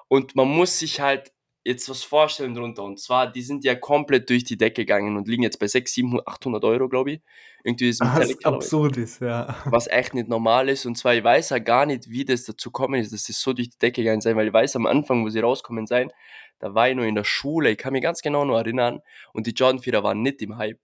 und 0.09 0.35
man 0.35 0.49
muss 0.49 0.81
sich 0.81 1.01
halt 1.01 1.33
jetzt 1.69 1.89
was 1.89 2.03
vorstellen 2.03 2.55
drunter. 2.55 2.83
Und 2.83 2.99
zwar, 2.99 3.31
die 3.31 3.43
sind 3.43 3.63
ja 3.65 3.75
komplett 3.75 4.29
durch 4.31 4.45
die 4.45 4.57
Decke 4.57 4.83
gegangen 4.83 5.17
und 5.17 5.29
liegen 5.29 5.43
jetzt 5.43 5.59
bei 5.59 5.67
6, 5.69 5.93
7, 5.93 6.21
800 6.27 6.65
Euro, 6.65 6.89
glaube 6.89 7.13
ich. 7.13 7.21
Irgendwie 7.63 7.89
ist 7.91 8.01
Was 8.01 8.45
absurd 8.45 8.97
ist, 8.97 9.21
ja. 9.21 9.57
Was 9.67 9.87
echt 9.89 10.15
nicht 10.15 10.29
normal 10.29 10.69
ist. 10.69 10.87
Und 10.87 10.97
zwar, 10.97 11.15
ich 11.15 11.23
weiß 11.25 11.51
ja 11.51 11.59
gar 11.59 11.87
nicht, 11.87 12.09
wie 12.11 12.25
das 12.25 12.45
dazu 12.45 12.71
gekommen 12.71 13.01
ist, 13.01 13.13
dass 13.13 13.25
das 13.25 13.41
so 13.41 13.53
durch 13.53 13.71
die 13.71 13.79
Decke 13.79 14.03
gegangen 14.03 14.21
sein, 14.21 14.37
weil 14.37 14.47
ich 14.49 14.53
weiß 14.53 14.77
am 14.77 14.87
Anfang, 14.87 15.25
wo 15.25 15.29
sie 15.29 15.41
rauskommen 15.41 15.87
sein, 15.87 16.11
da 16.61 16.75
war 16.75 16.89
ich 16.89 16.97
noch 16.97 17.05
in 17.05 17.15
der 17.15 17.25
Schule, 17.25 17.71
ich 17.71 17.79
kann 17.79 17.93
mich 17.93 18.03
ganz 18.03 18.21
genau 18.23 18.45
noch 18.45 18.57
erinnern, 18.59 19.01
und 19.33 19.47
die 19.47 19.53
Jordan 19.53 19.81
4 19.81 20.03
waren 20.03 20.23
nicht 20.23 20.43
im 20.43 20.57
Hype. 20.57 20.81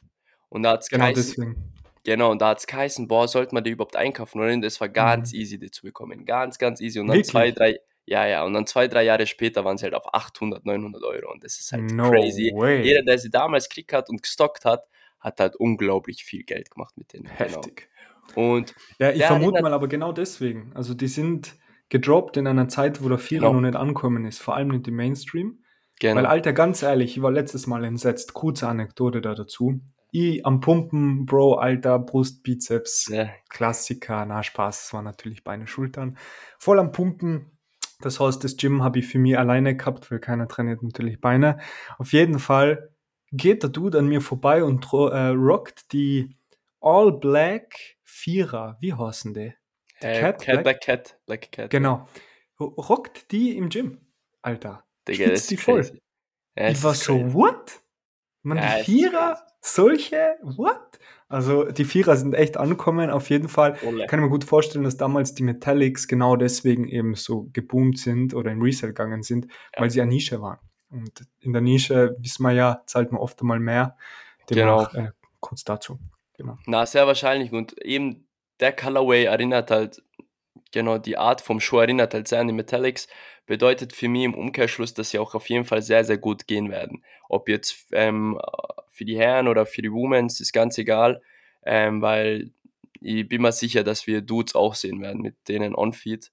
Und 0.49 0.63
da 0.63 0.73
hat 0.73 0.83
es 0.83 0.89
Genau 0.89 1.05
geheißen, 1.07 1.35
deswegen. 1.37 1.73
genau, 2.05 2.31
und 2.31 2.41
da 2.43 2.49
hat 2.51 2.59
es 2.59 2.67
geheißen, 2.67 3.09
boah, 3.09 3.27
sollte 3.27 3.55
man 3.55 3.65
die 3.65 3.71
überhaupt 3.71 3.97
einkaufen 3.97 4.39
oder 4.39 4.49
nicht? 4.55 4.65
Das 4.65 4.81
war 4.81 4.89
ganz 4.89 5.33
Mhm. 5.33 5.39
easy, 5.41 5.59
die 5.59 5.71
zu 5.71 5.83
bekommen. 5.83 6.25
Ganz, 6.27 6.59
ganz 6.59 6.81
easy. 6.81 7.01
Und 7.01 7.09
dann 7.09 7.25
zwei, 7.25 7.47
Wirklich? 7.47 7.55
drei, 7.57 7.81
ja, 8.07 8.27
ja, 8.27 8.45
und 8.45 8.53
dann 8.53 8.67
zwei, 8.67 8.87
drei 8.89 9.05
Jahre 9.05 9.27
später 9.27 9.65
waren 9.65 9.79
sie 9.79 9.85
halt 9.85 9.95
auf 9.95 10.13
800, 10.13 10.65
900 10.67 11.03
Euro. 11.03 11.33
Und 11.33 11.43
das 11.43 11.59
ist 11.59 11.73
halt 11.73 11.85
No 11.93 12.11
crazy. 12.11 12.53
way. 12.55 12.83
Jeder, 12.83 13.03
der 13.03 13.19
sie 13.19 13.31
damals 13.31 13.69
gekriegt 13.69 13.93
hat 13.93 14.11
und 14.11 14.23
gestockt 14.23 14.65
hat, 14.65 14.87
hat 15.21 15.41
halt 15.41 15.57
unglaublich 15.57 16.25
viel 16.25 16.45
Geld 16.45 16.71
gemacht 16.71 16.97
mit 16.97 17.13
denen. 17.13 17.25
Genau. 17.25 17.39
Heftig. 17.39 17.89
Und 18.35 18.75
Ja, 18.99 19.11
ich 19.11 19.25
vermute 19.25 19.45
erinnert, 19.57 19.63
mal 19.63 19.73
aber 19.73 19.89
genau 19.89 20.13
deswegen. 20.13 20.73
Also 20.75 20.95
die 20.95 21.09
sind 21.09 21.57
gedroppt 21.89 22.37
in 22.37 22.47
einer 22.47 22.69
Zeit, 22.69 23.03
wo 23.03 23.09
der 23.09 23.19
Vierer 23.19 23.49
genau, 23.49 23.55
noch 23.55 23.61
nicht 23.61 23.77
angekommen 23.77 24.25
ist, 24.25 24.41
vor 24.41 24.57
allem 24.57 24.69
nicht 24.69 24.89
im 24.89 24.97
Mainstream. 24.97 25.61
Weil, 26.03 26.15
genau. 26.15 26.29
Alter, 26.29 26.53
ganz 26.53 26.83
ehrlich, 26.83 27.17
ich 27.17 27.23
war 27.23 27.31
letztes 27.31 27.67
Mal 27.67 27.85
entsetzt. 27.85 28.35
Kurze 28.35 28.69
Anekdote 28.69 29.21
da 29.21 29.35
dazu. 29.35 29.81
Ich 30.11 30.45
am 30.45 30.61
Pumpen, 30.61 31.25
Bro, 31.27 31.55
Alter, 31.55 31.99
Brust, 31.99 32.43
Bizeps, 32.43 33.09
Ja, 33.11 33.31
Klassiker, 33.49 34.25
na 34.27 34.43
Spaß, 34.43 34.87
es 34.87 34.93
war 34.93 35.03
natürlich 35.03 35.43
Beine, 35.43 35.67
Schultern. 35.67 36.19
Voll 36.59 36.79
am 36.79 36.93
Pumpen. 36.93 37.54
Das 38.01 38.21
heißt, 38.21 38.43
das 38.45 38.57
Gym 38.57 38.83
habe 38.83 38.99
ich 38.99 39.07
für 39.07 39.19
mich 39.19 39.39
alleine 39.39 39.77
gehabt, 39.77 40.11
weil 40.11 40.19
keiner 40.19 40.49
trainiert 40.49 40.83
natürlich 40.83 41.21
Beine. 41.21 41.59
Auf 41.99 42.13
jeden 42.13 42.39
Fall 42.39 42.91
geht 43.33 43.63
der 43.63 43.71
Dude 43.71 43.99
an 43.99 44.09
mir 44.09 44.21
vorbei 44.21 44.63
und 44.65 44.85
äh, 44.93 44.97
rockt 45.29 45.93
die 45.93 46.37
All 46.81 47.13
Black 47.13 47.75
Vierer. 48.03 48.77
Wie 48.81 48.93
heißen 48.93 49.35
die? 49.35 49.55
Die 50.03 50.07
äh, 50.07 50.21
Cat 50.21 50.43
Cat, 50.43 50.47
Black? 50.47 50.63
Black 50.65 50.81
Cat, 50.83 51.19
Black 51.27 51.53
Cat. 51.53 51.71
Genau. 51.71 52.09
Ro- 52.61 52.75
Rockt 52.79 53.31
die 53.33 53.57
im 53.57 53.69
Gym. 53.69 54.01
Alter. 54.43 54.85
Digga, 55.09 55.31
das 55.31 55.47
Spitzt 55.47 55.51
die 55.51 55.55
ist 55.55 55.63
voll. 55.63 56.01
Ja, 56.57 56.69
Ich 56.69 56.83
war 56.83 56.93
ist 56.93 57.05
so, 57.05 57.33
what? 57.33 57.81
Man, 58.45 58.59
die 58.59 58.63
Ja, 58.63 58.77
ist 58.77 58.85
Vierer, 58.85 59.39
solche, 59.61 60.37
what? 60.43 60.99
Also 61.29 61.65
die 61.65 61.85
Vierer 61.85 62.17
sind 62.17 62.35
echt 62.35 62.57
angekommen, 62.59 63.11
auf 63.11 63.29
jeden 63.31 63.49
Fall. 63.49 63.77
Olle. 63.85 64.07
Kann 64.07 64.21
ich 64.21 64.25
mir 64.25 64.31
gut 64.31 64.45
vorstellen, 64.45 64.85
dass 64.85 64.97
damals 64.97 65.35
die 65.35 65.43
Metallics 65.43 66.07
genau 66.07 66.37
deswegen 66.37 66.87
eben 66.87 67.15
so 67.15 67.49
geboomt 67.53 67.99
sind 67.99 68.35
oder 68.35 68.53
im 68.53 68.63
Resell 68.63 68.91
gegangen 68.91 69.23
sind, 69.23 69.47
Ja, 69.75 69.81
weil 69.81 69.91
sie 69.91 70.01
eine 70.01 70.11
Nische 70.13 70.41
waren. 70.41 70.59
Und 70.91 71.23
in 71.41 71.53
der 71.53 71.63
Nische, 71.63 72.15
wissen 72.21 72.43
wir 72.45 72.53
ja, 72.53 72.83
zahlt 72.87 73.11
man 73.11 73.21
oft 73.21 73.41
einmal 73.41 73.59
mehr. 73.59 73.97
genau. 74.47 74.85
Demnach 74.87 74.95
äh, 74.95 75.11
kurz 75.41 75.65
dazu. 75.65 75.99
Genau. 76.37 76.57
Na, 76.67 76.87
sehr 76.87 77.07
wahrscheinlich. 77.07 77.53
Und 77.53 77.81
eben 77.83 78.29
der 78.61 78.73
Colorway 78.77 79.25
erinnert 79.25 79.71
halt, 79.71 80.03
genau, 80.73 80.99
die 80.99 81.17
Art 81.17 81.41
vom 81.41 81.61
Schuh 81.61 81.79
erinnert 81.79 82.15
halt 82.15 82.29
sehr 82.29 82.41
an 82.41 82.49
die 82.49 82.55
Metallics. 82.55 83.09
Bedeutet 83.47 83.93
für 83.93 84.09
mich 84.09 84.25
im 84.25 84.35
Umkehrschluss, 84.35 84.95
dass 84.95 85.11
sie 85.11 85.19
auch 85.19 85.35
auf 85.35 85.49
jeden 85.49 85.65
Fall 85.65 85.83
sehr, 85.83 86.05
sehr 86.05 86.19
gut 86.19 86.47
gehen 86.47 86.71
werden. 86.71 87.05
Ob 87.29 87.49
jetzt 87.49 87.87
ähm, 87.93 88.41
für 88.91 89.05
die 89.05 89.19
Herren 89.19 89.49
oder 89.49 89.67
für 89.67 89.83
die 89.83 89.93
Womens, 89.93 90.41
ist 90.41 90.53
ganz 90.53 90.79
egal. 90.79 91.21
Ähm, 91.67 92.01
weil 92.01 92.51
ich 93.01 93.29
bin 93.29 93.43
mir 93.43 93.53
sicher, 93.53 93.85
dass 93.85 94.07
wir 94.07 94.23
Dudes 94.23 94.55
auch 94.55 94.75
sehen 94.75 95.01
werden 95.03 95.21
mit 95.21 95.49
denen 95.49 95.75
on-feed. 95.75 96.33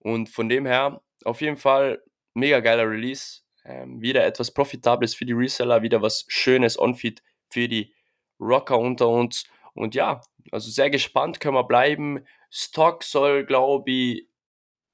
Und 0.00 0.28
von 0.28 0.48
dem 0.48 0.66
her, 0.66 1.00
auf 1.24 1.40
jeden 1.40 1.56
Fall, 1.56 2.02
mega 2.34 2.60
geiler 2.60 2.88
Release. 2.88 3.40
Ähm, 3.64 4.02
wieder 4.02 4.26
etwas 4.26 4.50
Profitables 4.52 5.14
für 5.14 5.24
die 5.24 5.32
Reseller, 5.32 5.80
wieder 5.82 6.02
was 6.02 6.26
Schönes 6.28 6.78
on-feed 6.78 7.22
für 7.48 7.68
die 7.68 7.94
Rocker 8.38 8.78
unter 8.78 9.08
uns. 9.08 9.44
Und 9.72 9.94
ja, 9.94 10.20
also 10.52 10.70
sehr 10.70 10.90
gespannt 10.90 11.40
können 11.40 11.56
wir 11.56 11.64
bleiben. 11.64 12.26
Stock 12.56 13.02
soll, 13.02 13.44
glaube 13.44 13.90
ich, 13.90 14.28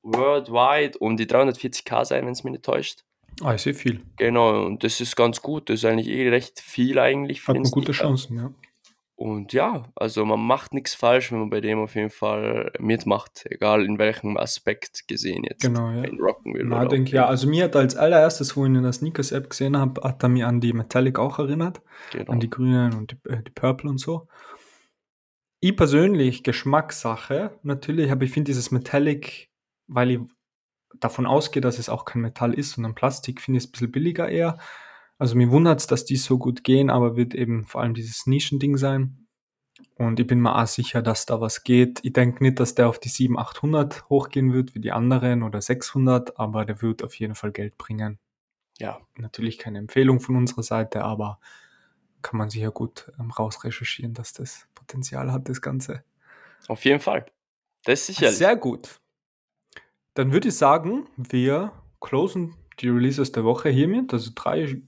worldwide 0.02 0.98
um 0.98 1.18
die 1.18 1.26
340k 1.26 2.06
sein, 2.06 2.24
wenn 2.24 2.32
es 2.32 2.42
mich 2.42 2.52
nicht 2.52 2.64
täuscht. 2.64 3.04
Ah, 3.42 3.54
ich 3.54 3.60
sehe 3.62 3.74
viel. 3.74 4.00
Genau, 4.16 4.64
und 4.64 4.82
das 4.82 5.00
ist 5.00 5.14
ganz 5.14 5.42
gut. 5.42 5.68
Das 5.68 5.80
ist 5.80 5.84
eigentlich 5.84 6.08
eh 6.08 6.30
recht 6.30 6.58
viel 6.60 6.98
eigentlich 6.98 7.42
für 7.42 7.52
Hat 7.52 7.60
man 7.60 7.70
gute. 7.70 7.92
Chancen, 7.92 8.36
ja. 8.38 8.50
Und 9.14 9.52
ja, 9.52 9.82
also 9.94 10.24
man 10.24 10.40
macht 10.40 10.72
nichts 10.72 10.94
falsch, 10.94 11.30
wenn 11.30 11.40
man 11.40 11.50
bei 11.50 11.60
dem 11.60 11.78
auf 11.80 11.94
jeden 11.94 12.08
Fall 12.08 12.72
mitmacht, 12.78 13.44
egal 13.50 13.84
in 13.84 13.98
welchem 13.98 14.38
Aspekt 14.38 15.06
gesehen 15.08 15.44
jetzt, 15.44 15.60
Genau, 15.60 15.90
ja. 15.90 16.08
rocken 16.18 16.54
will 16.54 16.64
Na, 16.64 16.86
denke 16.86 17.14
ja. 17.14 17.26
Also 17.26 17.46
mir 17.46 17.64
hat 17.64 17.76
als 17.76 17.94
allererstes, 17.94 18.56
wo 18.56 18.64
ich 18.64 18.72
in 18.72 18.82
der 18.82 18.94
Sneakers-App 18.94 19.50
gesehen 19.50 19.76
habe, 19.76 20.00
hat 20.02 20.22
er 20.22 20.30
mich 20.30 20.46
an 20.46 20.62
die 20.62 20.72
Metallic 20.72 21.18
auch 21.18 21.38
erinnert. 21.38 21.82
Genau. 22.12 22.32
An 22.32 22.40
die 22.40 22.48
grünen 22.48 22.94
und 22.94 23.10
die, 23.12 23.28
äh, 23.28 23.42
die 23.42 23.50
Purple 23.50 23.90
und 23.90 23.98
so. 23.98 24.26
Ich 25.60 25.76
persönlich, 25.76 26.42
Geschmackssache, 26.42 27.58
natürlich, 27.62 28.10
aber 28.10 28.24
ich 28.24 28.30
finde 28.30 28.48
dieses 28.48 28.70
Metallic, 28.70 29.50
weil 29.86 30.10
ich 30.10 30.20
davon 30.98 31.26
ausgehe, 31.26 31.60
dass 31.60 31.78
es 31.78 31.90
auch 31.90 32.06
kein 32.06 32.22
Metall 32.22 32.54
ist, 32.54 32.72
sondern 32.72 32.94
Plastik, 32.94 33.40
finde 33.40 33.58
ich 33.58 33.64
es 33.64 33.68
ein 33.68 33.72
bisschen 33.72 33.92
billiger 33.92 34.28
eher. 34.28 34.58
Also 35.18 35.36
mir 35.36 35.50
wundert 35.50 35.80
es, 35.80 35.86
dass 35.86 36.06
die 36.06 36.16
so 36.16 36.38
gut 36.38 36.64
gehen, 36.64 36.88
aber 36.88 37.14
wird 37.14 37.34
eben 37.34 37.66
vor 37.66 37.82
allem 37.82 37.92
dieses 37.92 38.26
Nischending 38.26 38.78
sein. 38.78 39.26
Und 39.96 40.18
ich 40.18 40.26
bin 40.26 40.40
mir 40.40 40.56
auch 40.56 40.66
sicher, 40.66 41.02
dass 41.02 41.26
da 41.26 41.42
was 41.42 41.62
geht. 41.62 42.00
Ich 42.04 42.14
denke 42.14 42.42
nicht, 42.42 42.58
dass 42.58 42.74
der 42.74 42.88
auf 42.88 42.98
die 42.98 43.10
700, 43.10 43.48
800 43.48 44.08
hochgehen 44.08 44.54
wird 44.54 44.74
wie 44.74 44.80
die 44.80 44.92
anderen 44.92 45.42
oder 45.42 45.60
600, 45.60 46.38
aber 46.38 46.64
der 46.64 46.80
wird 46.80 47.04
auf 47.04 47.14
jeden 47.16 47.34
Fall 47.34 47.52
Geld 47.52 47.76
bringen. 47.76 48.18
Ja, 48.78 48.98
Natürlich 49.16 49.58
keine 49.58 49.78
Empfehlung 49.78 50.20
von 50.20 50.36
unserer 50.36 50.62
Seite, 50.62 51.04
aber 51.04 51.38
kann 52.22 52.38
man 52.38 52.48
sich 52.48 52.62
ja 52.62 52.70
gut 52.70 53.12
ähm, 53.18 53.30
rausrecherchieren, 53.30 54.14
dass 54.14 54.32
das 54.32 54.66
Potenzial 54.90 55.32
hat, 55.32 55.48
das 55.48 55.62
Ganze. 55.62 56.02
auf 56.66 56.84
jeden 56.84 57.00
Fall. 57.00 57.26
Das 57.84 58.00
ist 58.00 58.06
sicherlich. 58.06 58.36
Sehr 58.36 58.56
gut. 58.56 59.00
Dann 60.14 60.32
würde 60.32 60.48
ich 60.48 60.56
sagen, 60.56 61.06
wir 61.16 61.72
closen 62.00 62.56
die 62.80 62.88
Releases 62.88 63.30
der 63.30 63.44
Woche 63.44 63.68
hiermit. 63.68 64.12
Also 64.12 64.32
drei, 64.34 64.82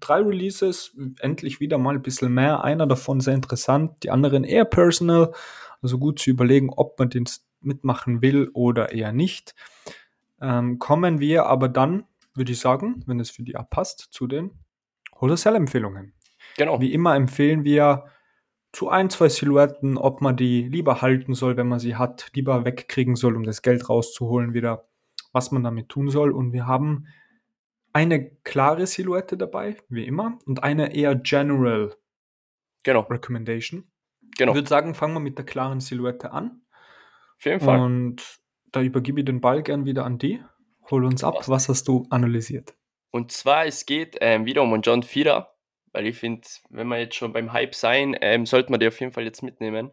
drei 0.00 0.20
Releases, 0.20 0.96
endlich 1.20 1.60
wieder 1.60 1.78
mal 1.78 1.94
ein 1.94 2.02
bisschen 2.02 2.34
mehr. 2.34 2.64
Einer 2.64 2.86
davon 2.88 3.20
sehr 3.20 3.34
interessant, 3.34 4.02
die 4.02 4.10
anderen 4.10 4.42
eher 4.42 4.64
personal. 4.64 5.32
Also 5.80 5.98
gut 5.98 6.18
zu 6.18 6.30
überlegen, 6.30 6.70
ob 6.70 6.98
man 6.98 7.10
den 7.10 7.24
mitmachen 7.60 8.20
will 8.20 8.50
oder 8.54 8.92
eher 8.92 9.12
nicht. 9.12 9.54
Ähm, 10.40 10.80
kommen 10.80 11.20
wir 11.20 11.46
aber 11.46 11.68
dann, 11.68 12.04
würde 12.34 12.52
ich 12.52 12.58
sagen, 12.58 13.04
wenn 13.06 13.20
es 13.20 13.30
für 13.30 13.44
die 13.44 13.54
passt, 13.70 14.08
zu 14.10 14.26
den 14.26 14.50
Wholesale-Empfehlungen. 15.20 16.12
Genau. 16.56 16.80
Wie 16.80 16.92
immer 16.92 17.14
empfehlen 17.14 17.64
wir 17.64 18.06
zu 18.74 18.88
ein, 18.88 19.08
zwei 19.08 19.28
Silhouetten, 19.28 19.96
ob 19.96 20.20
man 20.20 20.36
die 20.36 20.62
lieber 20.64 21.00
halten 21.00 21.34
soll, 21.34 21.56
wenn 21.56 21.68
man 21.68 21.78
sie 21.78 21.96
hat, 21.96 22.30
lieber 22.34 22.64
wegkriegen 22.64 23.16
soll, 23.16 23.36
um 23.36 23.44
das 23.44 23.62
Geld 23.62 23.88
rauszuholen 23.88 24.52
wieder, 24.52 24.88
was 25.32 25.52
man 25.52 25.62
damit 25.62 25.88
tun 25.88 26.10
soll. 26.10 26.32
Und 26.32 26.52
wir 26.52 26.66
haben 26.66 27.06
eine 27.92 28.30
klare 28.42 28.86
Silhouette 28.86 29.36
dabei, 29.36 29.76
wie 29.88 30.04
immer, 30.04 30.38
und 30.46 30.62
eine 30.62 30.94
eher 30.94 31.14
general 31.14 31.94
Genau. 32.84 33.00
Recommendation. 33.00 33.90
Genau. 34.36 34.52
Ich 34.52 34.56
würde 34.56 34.68
sagen, 34.68 34.94
fangen 34.94 35.14
wir 35.14 35.20
mit 35.20 35.38
der 35.38 35.44
klaren 35.44 35.80
Silhouette 35.80 36.30
an. 36.30 36.62
Auf 37.38 37.44
jeden 37.44 37.60
Fall. 37.60 37.80
Und 37.80 38.40
da 38.70 38.82
übergebe 38.82 39.20
ich 39.20 39.24
den 39.26 39.40
Ball 39.40 39.62
gern 39.62 39.86
wieder 39.86 40.04
an 40.04 40.18
die. 40.18 40.40
Hol 40.90 41.04
uns 41.04 41.24
ab, 41.24 41.48
was 41.48 41.68
hast 41.68 41.88
du 41.88 42.06
analysiert? 42.10 42.74
Und 43.10 43.32
zwar, 43.32 43.64
es 43.64 43.86
geht 43.86 44.18
ähm, 44.20 44.44
wieder 44.44 44.62
um 44.62 44.72
einen 44.72 44.82
John 44.82 45.02
Vierer, 45.02 45.53
weil 45.94 46.08
ich 46.08 46.18
finde, 46.18 46.46
wenn 46.70 46.88
wir 46.88 46.98
jetzt 46.98 47.14
schon 47.14 47.32
beim 47.32 47.52
Hype 47.52 47.74
sein, 47.74 48.16
ähm, 48.20 48.46
sollte 48.46 48.70
man 48.70 48.80
die 48.80 48.88
auf 48.88 49.00
jeden 49.00 49.12
Fall 49.12 49.24
jetzt 49.24 49.42
mitnehmen. 49.42 49.92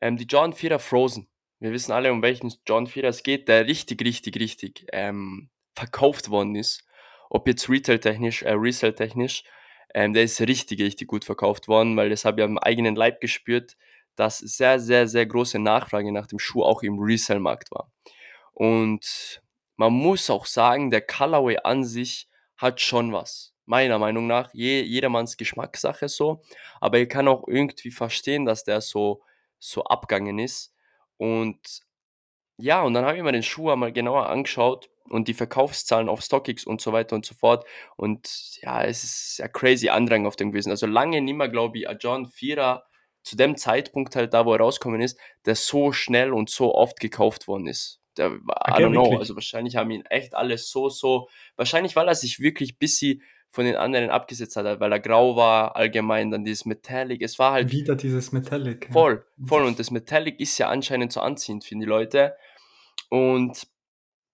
Ähm, 0.00 0.16
die 0.16 0.26
John 0.26 0.52
Vierer 0.52 0.78
Frozen. 0.78 1.28
Wir 1.58 1.72
wissen 1.72 1.92
alle, 1.92 2.12
um 2.12 2.22
welchen 2.22 2.52
John 2.66 2.86
Vierer 2.86 3.08
es 3.08 3.22
geht, 3.22 3.48
der 3.48 3.66
richtig, 3.66 4.04
richtig, 4.04 4.38
richtig 4.38 4.86
ähm, 4.92 5.48
verkauft 5.74 6.30
worden 6.30 6.54
ist. 6.56 6.84
Ob 7.30 7.48
jetzt 7.48 7.68
Retail-technisch, 7.68 8.42
äh, 8.42 8.52
Resell-technisch, 8.52 9.44
ähm, 9.94 10.12
der 10.12 10.24
ist 10.24 10.40
richtig, 10.40 10.80
richtig 10.80 11.08
gut 11.08 11.24
verkauft 11.24 11.68
worden, 11.68 11.96
weil 11.96 12.10
das 12.10 12.24
habe 12.24 12.40
ich 12.40 12.44
am 12.44 12.58
eigenen 12.58 12.94
Leib 12.94 13.20
gespürt, 13.20 13.76
dass 14.16 14.38
sehr, 14.38 14.78
sehr, 14.78 15.08
sehr 15.08 15.24
große 15.24 15.58
Nachfrage 15.58 16.12
nach 16.12 16.26
dem 16.26 16.38
Schuh 16.38 16.62
auch 16.62 16.82
im 16.82 16.98
Resell-Markt 16.98 17.70
war. 17.70 17.90
Und 18.52 19.42
man 19.76 19.92
muss 19.94 20.28
auch 20.28 20.44
sagen, 20.44 20.90
der 20.90 21.00
Colorway 21.00 21.58
an 21.64 21.84
sich 21.84 22.28
hat 22.58 22.80
schon 22.80 23.12
was. 23.12 23.49
Meiner 23.70 24.00
Meinung 24.00 24.26
nach. 24.26 24.52
Je, 24.52 24.82
jedermanns 24.82 25.36
Geschmackssache 25.36 26.08
so. 26.08 26.42
Aber 26.80 26.98
ich 26.98 27.08
kann 27.08 27.28
auch 27.28 27.46
irgendwie 27.46 27.92
verstehen, 27.92 28.44
dass 28.44 28.64
der 28.64 28.80
so, 28.80 29.22
so 29.60 29.84
abgangen 29.84 30.40
ist. 30.40 30.74
Und 31.18 31.82
ja, 32.56 32.82
und 32.82 32.94
dann 32.94 33.04
habe 33.04 33.16
ich 33.16 33.22
mir 33.22 33.30
den 33.30 33.44
Schuh 33.44 33.70
einmal 33.70 33.92
genauer 33.92 34.28
angeschaut 34.28 34.90
und 35.08 35.28
die 35.28 35.34
Verkaufszahlen 35.34 36.08
auf 36.08 36.20
StockX 36.20 36.64
und 36.64 36.80
so 36.80 36.92
weiter 36.92 37.14
und 37.14 37.24
so 37.24 37.36
fort. 37.36 37.64
Und 37.96 38.58
ja, 38.60 38.82
es 38.82 39.04
ist 39.04 39.38
ja 39.38 39.46
crazy 39.46 39.88
Andrang 39.88 40.26
auf 40.26 40.34
dem 40.34 40.50
gewesen. 40.50 40.70
Also 40.70 40.86
lange 40.86 41.20
nicht 41.20 41.36
mehr, 41.36 41.48
glaube 41.48 41.78
ich, 41.78 41.88
ein 41.88 41.98
John 42.00 42.26
Vierer 42.26 42.84
zu 43.22 43.36
dem 43.36 43.56
Zeitpunkt 43.56 44.16
halt 44.16 44.34
da, 44.34 44.46
wo 44.46 44.52
er 44.52 44.58
rausgekommen 44.58 45.00
ist, 45.00 45.16
der 45.46 45.54
so 45.54 45.92
schnell 45.92 46.32
und 46.32 46.50
so 46.50 46.74
oft 46.74 46.98
gekauft 46.98 47.46
worden 47.46 47.68
ist. 47.68 48.00
Der, 48.16 48.30
I 48.30 48.38
Okay, 48.40 48.84
don't 48.84 48.90
know. 48.90 49.02
wirklich? 49.04 49.20
Also 49.20 49.34
wahrscheinlich 49.36 49.76
haben 49.76 49.92
ihn 49.92 50.04
echt 50.06 50.34
alle 50.34 50.58
so, 50.58 50.88
so. 50.88 51.28
Wahrscheinlich, 51.54 51.94
weil 51.94 52.08
er 52.08 52.16
sich 52.16 52.40
wirklich 52.40 52.78
bisschen 52.80 53.22
von 53.50 53.64
den 53.64 53.76
anderen 53.76 54.10
abgesetzt 54.10 54.56
hat, 54.56 54.80
weil 54.80 54.92
er 54.92 55.00
grau 55.00 55.34
war, 55.34 55.74
allgemein, 55.74 56.30
dann 56.30 56.44
dieses 56.44 56.64
Metallic. 56.64 57.20
Es 57.20 57.38
war 57.38 57.52
halt 57.52 57.72
Wieder 57.72 57.96
dieses 57.96 58.30
Metallic, 58.30 58.86
ja. 58.86 58.92
voll, 58.92 59.26
voll. 59.44 59.64
Und 59.64 59.78
das 59.78 59.90
Metallic 59.90 60.38
ist 60.38 60.56
ja 60.58 60.68
anscheinend 60.68 61.12
so 61.12 61.20
anziehend 61.20 61.64
für 61.64 61.74
die 61.74 61.84
Leute. 61.84 62.36
Und 63.08 63.66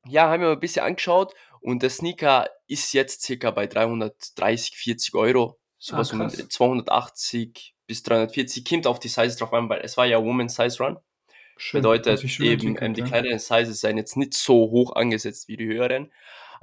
ja, 0.07 0.29
haben 0.29 0.43
wir 0.43 0.49
mal 0.49 0.55
ein 0.55 0.61
bisschen 0.61 0.85
angeschaut 0.85 1.35
und 1.61 1.83
der 1.83 1.91
Sneaker 1.91 2.49
ist 2.69 2.93
jetzt 2.93 3.23
circa 3.23 3.51
bei 3.51 3.67
330, 3.67 4.77
40 4.77 5.15
Euro. 5.15 5.59
Sowas 5.79 6.11
Ah, 6.11 6.15
um 6.15 6.21
krass. 6.21 6.49
280 6.49 7.75
bis 7.87 8.03
340. 8.03 8.65
Kommt 8.65 8.87
auf 8.87 9.01
die 9.01 9.09
Size 9.09 9.37
drauf 9.37 9.53
an, 9.53 9.69
weil 9.69 9.81
es 9.81 9.97
war 9.97 10.07
ja 10.07 10.23
Women's 10.23 10.57
Size 10.57 10.79
Run. 10.83 10.99
Schön. 11.57 11.81
Bedeutet 11.81 12.23
eben, 12.41 12.77
ähm, 12.81 12.93
die 12.93 13.03
kleineren 13.03 13.39
Sizes 13.39 13.81
seien 13.81 13.97
jetzt 13.97 14.17
nicht 14.17 14.35
so 14.35 14.55
hoch 14.71 14.95
angesetzt 14.95 15.49
wie 15.49 15.57
die 15.57 15.67
höheren. 15.67 16.13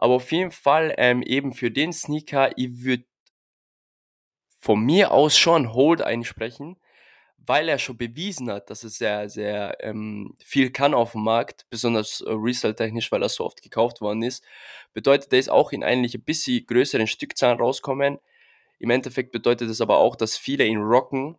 Aber 0.03 0.15
auf 0.15 0.33
jeden 0.33 0.51
Fall 0.51 0.93
ähm, 0.97 1.21
eben 1.21 1.53
für 1.53 1.71
den 1.71 1.93
Sneaker, 1.93 2.51
ich 2.57 2.83
würde 2.83 3.05
von 4.59 4.81
mir 4.81 5.11
aus 5.11 5.37
schon 5.37 5.73
Hold 5.73 6.01
einsprechen, 6.01 6.75
weil 7.37 7.69
er 7.69 7.79
schon 7.79 7.97
bewiesen 7.97 8.51
hat, 8.51 8.69
dass 8.69 8.83
er 8.83 8.89
sehr, 8.89 9.29
sehr 9.29 9.77
ähm, 9.79 10.35
viel 10.43 10.71
kann 10.71 10.93
auf 10.93 11.13
dem 11.13 11.23
Markt, 11.23 11.65
besonders 11.69 12.19
äh, 12.19 12.31
Resale-technisch, 12.31 13.13
weil 13.13 13.23
er 13.23 13.29
so 13.29 13.45
oft 13.45 13.61
gekauft 13.61 14.01
worden 14.01 14.23
ist. 14.23 14.43
Bedeutet, 14.91 15.31
er 15.31 15.39
ist 15.39 15.49
auch 15.49 15.71
in 15.71 15.85
eigentlich 15.85 16.15
ein 16.15 16.23
bisschen 16.25 16.65
größeren 16.65 17.07
Stückzahlen 17.07 17.61
rauskommen. 17.61 18.19
Im 18.79 18.89
Endeffekt 18.89 19.31
bedeutet 19.31 19.69
es 19.69 19.79
aber 19.79 19.99
auch, 19.99 20.17
dass 20.17 20.35
viele 20.35 20.65
ihn 20.65 20.81
rocken, 20.81 21.37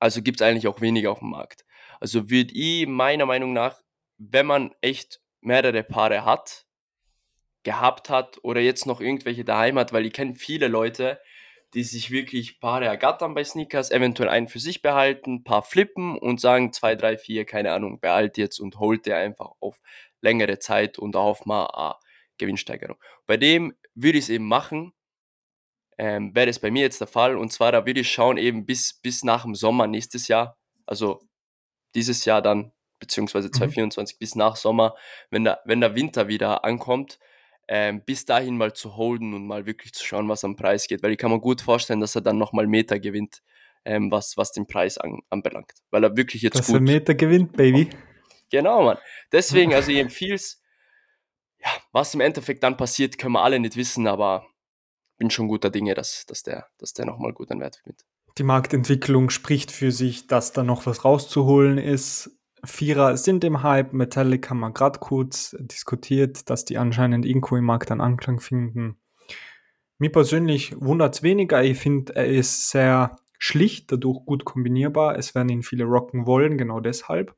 also 0.00 0.20
gibt 0.20 0.40
es 0.40 0.44
eigentlich 0.44 0.66
auch 0.66 0.80
weniger 0.80 1.12
auf 1.12 1.20
dem 1.20 1.30
Markt. 1.30 1.64
Also 2.00 2.28
würde 2.28 2.52
ich 2.54 2.88
meiner 2.88 3.26
Meinung 3.26 3.52
nach, 3.52 3.80
wenn 4.16 4.46
man 4.46 4.74
echt 4.80 5.20
mehrere 5.42 5.84
Paare 5.84 6.24
hat, 6.24 6.64
gehabt 7.62 8.10
hat 8.10 8.38
oder 8.42 8.60
jetzt 8.60 8.86
noch 8.86 9.00
irgendwelche 9.00 9.44
daheim 9.44 9.78
hat, 9.78 9.92
weil 9.92 10.06
ich 10.06 10.12
kenne 10.12 10.34
viele 10.34 10.68
Leute, 10.68 11.20
die 11.74 11.82
sich 11.84 12.10
wirklich 12.10 12.60
Paare 12.60 12.86
ergattern 12.86 13.34
bei 13.34 13.44
Sneakers, 13.44 13.90
eventuell 13.90 14.30
einen 14.30 14.48
für 14.48 14.58
sich 14.58 14.80
behalten, 14.80 15.44
paar 15.44 15.62
flippen 15.62 16.16
und 16.16 16.40
sagen 16.40 16.72
2, 16.72 16.94
3, 16.94 17.18
4, 17.18 17.44
keine 17.44 17.72
Ahnung, 17.72 18.00
behalt 18.00 18.38
jetzt 18.38 18.58
und 18.58 18.78
holt 18.78 19.04
der 19.06 19.18
einfach 19.18 19.50
auf 19.60 19.80
längere 20.20 20.58
Zeit 20.58 20.98
und 20.98 21.14
auf 21.14 21.44
mal 21.44 21.66
eine 21.66 21.96
Gewinnsteigerung. 22.38 22.96
Bei 23.26 23.36
dem 23.36 23.74
würde 23.94 24.18
ich 24.18 24.24
es 24.24 24.30
eben 24.30 24.46
machen, 24.46 24.94
ähm, 25.98 26.34
wäre 26.34 26.46
das 26.46 26.60
bei 26.60 26.70
mir 26.70 26.82
jetzt 26.82 27.00
der 27.00 27.08
Fall 27.08 27.36
und 27.36 27.52
zwar 27.52 27.72
da 27.72 27.84
würde 27.84 28.00
ich 28.00 28.10
schauen 28.10 28.38
eben 28.38 28.64
bis, 28.64 28.94
bis 28.94 29.24
nach 29.24 29.42
dem 29.42 29.54
Sommer 29.54 29.86
nächstes 29.86 30.28
Jahr, 30.28 30.56
also 30.86 31.20
dieses 31.94 32.24
Jahr 32.24 32.40
dann, 32.40 32.72
beziehungsweise 33.00 33.48
Mhm. 33.48 33.52
2024 33.52 34.18
bis 34.18 34.34
nach 34.36 34.56
Sommer, 34.56 34.94
wenn 35.30 35.44
der, 35.44 35.60
wenn 35.64 35.80
der 35.80 35.94
Winter 35.94 36.28
wieder 36.28 36.64
ankommt, 36.64 37.18
ähm, 37.68 38.02
bis 38.04 38.24
dahin 38.24 38.56
mal 38.56 38.72
zu 38.72 38.96
holden 38.96 39.34
und 39.34 39.46
mal 39.46 39.66
wirklich 39.66 39.92
zu 39.92 40.04
schauen, 40.04 40.28
was 40.28 40.42
am 40.42 40.56
Preis 40.56 40.86
geht. 40.86 41.02
Weil 41.02 41.12
ich 41.12 41.18
kann 41.18 41.30
mir 41.30 41.40
gut 41.40 41.60
vorstellen, 41.60 42.00
dass 42.00 42.14
er 42.14 42.22
dann 42.22 42.38
nochmal 42.38 42.66
Meter 42.66 42.98
gewinnt, 42.98 43.42
ähm, 43.84 44.10
was, 44.10 44.36
was 44.36 44.52
den 44.52 44.66
Preis 44.66 44.98
an, 44.98 45.20
anbelangt. 45.28 45.72
Weil 45.90 46.04
er 46.04 46.16
wirklich 46.16 46.42
jetzt 46.42 46.58
Dass 46.58 46.68
er 46.70 46.78
gut. 46.78 46.88
Meter 46.88 47.14
gewinnt, 47.14 47.52
Baby. 47.56 47.90
Genau, 48.50 48.82
Mann. 48.82 48.98
Deswegen, 49.30 49.74
also 49.74 49.90
ich 49.90 49.98
empfehle 49.98 50.34
es. 50.34 50.62
Ja, 51.60 51.70
was 51.92 52.14
im 52.14 52.20
Endeffekt 52.20 52.62
dann 52.62 52.76
passiert, 52.76 53.18
können 53.18 53.32
wir 53.32 53.42
alle 53.42 53.58
nicht 53.58 53.76
wissen, 53.76 54.06
aber 54.06 54.46
bin 55.18 55.28
schon 55.28 55.48
guter 55.48 55.70
Dinge, 55.70 55.94
dass, 55.94 56.24
dass 56.26 56.44
der, 56.44 56.68
dass 56.78 56.92
der 56.92 57.04
nochmal 57.04 57.32
gut 57.32 57.50
an 57.50 57.60
Wert 57.60 57.80
gewinnt. 57.82 58.04
Die 58.38 58.44
Marktentwicklung 58.44 59.30
spricht 59.30 59.72
für 59.72 59.90
sich, 59.90 60.28
dass 60.28 60.52
da 60.52 60.62
noch 60.62 60.86
was 60.86 61.04
rauszuholen 61.04 61.76
ist. 61.76 62.37
Vierer 62.64 63.16
sind 63.16 63.44
im 63.44 63.62
Hype. 63.62 63.92
Metallic 63.92 64.50
haben 64.50 64.60
wir 64.60 64.72
gerade 64.72 64.98
kurz 64.98 65.56
diskutiert, 65.60 66.50
dass 66.50 66.64
die 66.64 66.78
anscheinend 66.78 67.24
irgendwo 67.24 67.56
im 67.56 67.64
Markt 67.64 67.90
einen 67.90 68.00
Anklang 68.00 68.40
finden. 68.40 68.98
Mir 69.98 70.12
persönlich 70.12 70.74
wundert 70.80 71.16
es 71.16 71.22
weniger. 71.22 71.62
Ich 71.62 71.78
finde, 71.78 72.14
er 72.14 72.26
ist 72.26 72.70
sehr 72.70 73.16
schlicht, 73.38 73.90
dadurch 73.92 74.24
gut 74.24 74.44
kombinierbar. 74.44 75.16
Es 75.16 75.34
werden 75.34 75.48
ihn 75.48 75.62
viele 75.62 75.84
rocken 75.84 76.26
wollen, 76.26 76.58
genau 76.58 76.80
deshalb. 76.80 77.34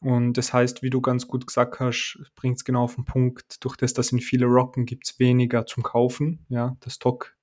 Und 0.00 0.34
das 0.34 0.52
heißt, 0.52 0.82
wie 0.82 0.90
du 0.90 1.00
ganz 1.00 1.26
gut 1.26 1.46
gesagt 1.46 1.80
hast, 1.80 2.20
bringt 2.36 2.58
es 2.58 2.64
genau 2.64 2.84
auf 2.84 2.94
den 2.94 3.04
Punkt, 3.04 3.64
durch 3.64 3.76
das, 3.76 3.94
dass 3.94 4.12
ihn 4.12 4.20
viele 4.20 4.46
rocken, 4.46 4.86
gibt 4.86 5.06
es 5.06 5.18
weniger 5.18 5.66
zum 5.66 5.82
Kaufen. 5.82 6.46
Ja, 6.48 6.76
der 6.84 6.90
Stock, 6.90 7.34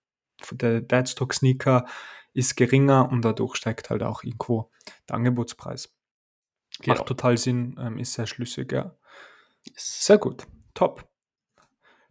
der 0.52 0.82
Deadstock-Sneaker 0.82 1.86
ist 2.34 2.56
geringer 2.56 3.10
und 3.12 3.24
dadurch 3.24 3.56
steigt 3.56 3.90
halt 3.90 4.04
auch 4.04 4.24
irgendwo 4.24 4.70
der 5.10 5.16
Angebotspreis. 5.16 5.95
Genau. 6.80 6.98
Macht 6.98 7.08
total 7.08 7.38
Sinn, 7.38 7.78
ähm, 7.80 7.98
ist 7.98 8.14
sehr 8.14 8.28
schlüssig, 8.28 8.72
ja. 8.72 8.96
Yes. 9.64 10.06
Sehr 10.06 10.18
gut, 10.18 10.46
top. 10.74 11.08